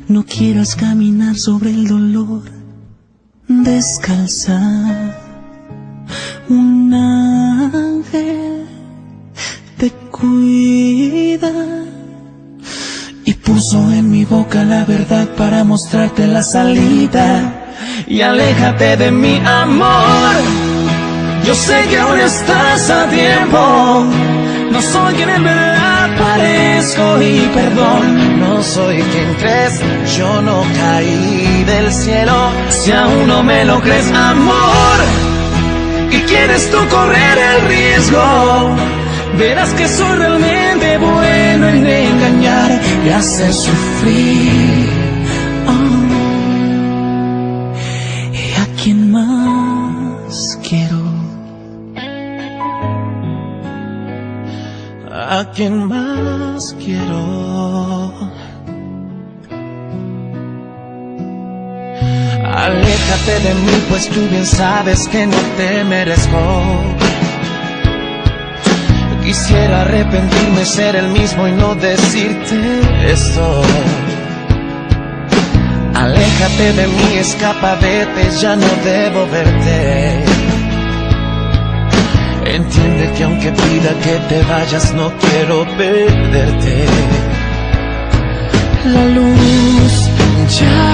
[0.07, 2.43] No quieras caminar sobre el dolor
[3.47, 4.59] descalza.
[6.49, 8.67] Un ángel
[9.77, 11.51] te cuida
[13.23, 17.73] y puso en mi boca la verdad para mostrarte la salida.
[18.07, 20.35] Y aléjate de mi amor.
[21.45, 24.38] Yo sé que aún estás a tiempo.
[24.71, 28.39] No soy quien en verdad parezco y perdón.
[28.39, 29.81] No soy quien crees,
[30.17, 32.51] yo no caí del cielo.
[32.69, 34.97] Si aún no me lo crees, amor,
[36.11, 38.75] y quieres tú correr el riesgo,
[39.37, 45.08] verás que soy realmente bueno en engañar y hacer sufrir.
[55.31, 58.11] ¿A quién más quiero?
[62.51, 66.39] Aléjate de mí, pues tú bien sabes que no te merezco.
[69.23, 73.61] Quisiera arrepentirme, ser el mismo y no decirte esto.
[75.93, 80.38] Aléjate de mí, escapa, vete, ya no debo verte.
[82.51, 86.85] Entiende que aunque pida que te vayas, no quiero perderte.
[88.85, 90.09] La luz
[90.59, 90.89] ya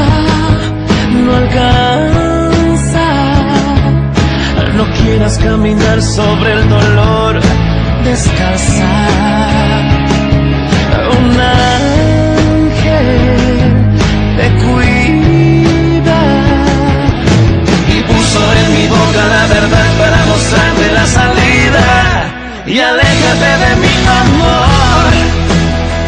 [1.23, 3.07] no alcanza.
[4.75, 7.39] No quieras caminar sobre el dolor,
[8.03, 8.93] descalza.
[11.17, 13.07] Un ángel
[14.37, 16.21] te cuida
[17.87, 20.74] y puso en mi boca la verdad para mostrarte
[21.07, 22.33] salida.
[22.65, 25.11] Y aléjate de mi amor.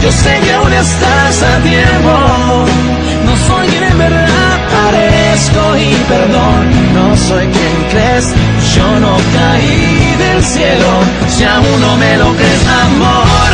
[0.01, 2.65] Yo sé que aún estás a tiempo.
[3.25, 6.63] No soy quien en verdad parezco y perdón.
[6.93, 8.33] No soy quien crees.
[8.75, 10.91] Yo no caí del cielo.
[11.27, 13.49] Si aún no me lo crees, amor.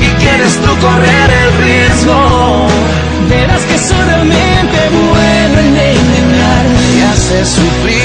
[0.00, 2.66] Y quieres tú correr el riesgo.
[3.28, 6.64] Verás que soy realmente bueno en engañar
[6.96, 8.03] y hacer sufrir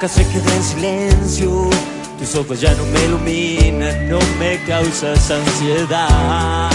[0.00, 1.68] boca se queda en silencio.
[2.18, 6.70] Tus ojos ya no me iluminan, no me causas ansiedad.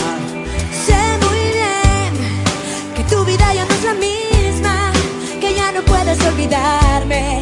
[0.86, 2.14] Sé muy bien
[2.96, 4.92] que tu vida ya no es la misma,
[5.42, 7.42] que ya no puedes olvidarme,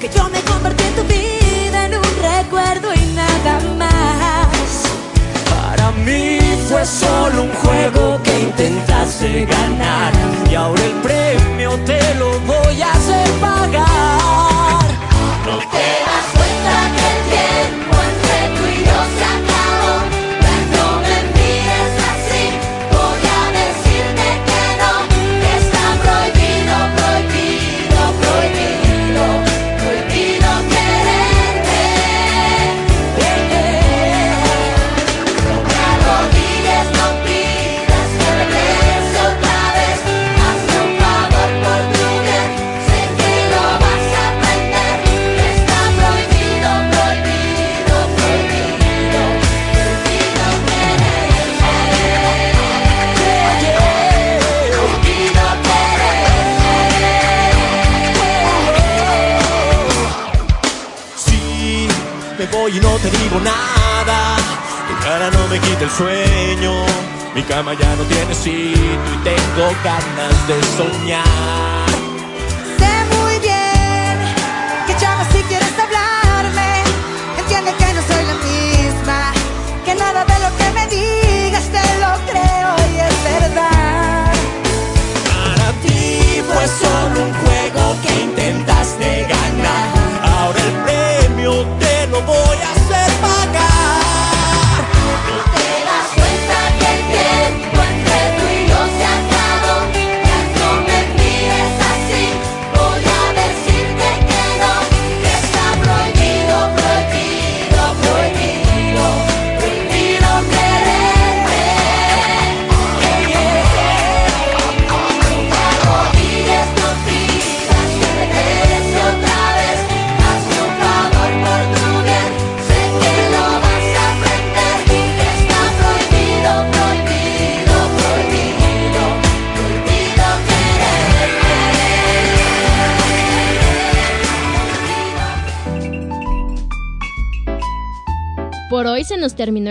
[0.00, 4.84] que yo me convertí en tu vida en un recuerdo y nada más.
[5.50, 6.38] Para mí
[6.68, 10.12] fue solo un juego que intentaste ganar
[10.48, 14.53] y ahora el premio te lo voy a hacer pagar.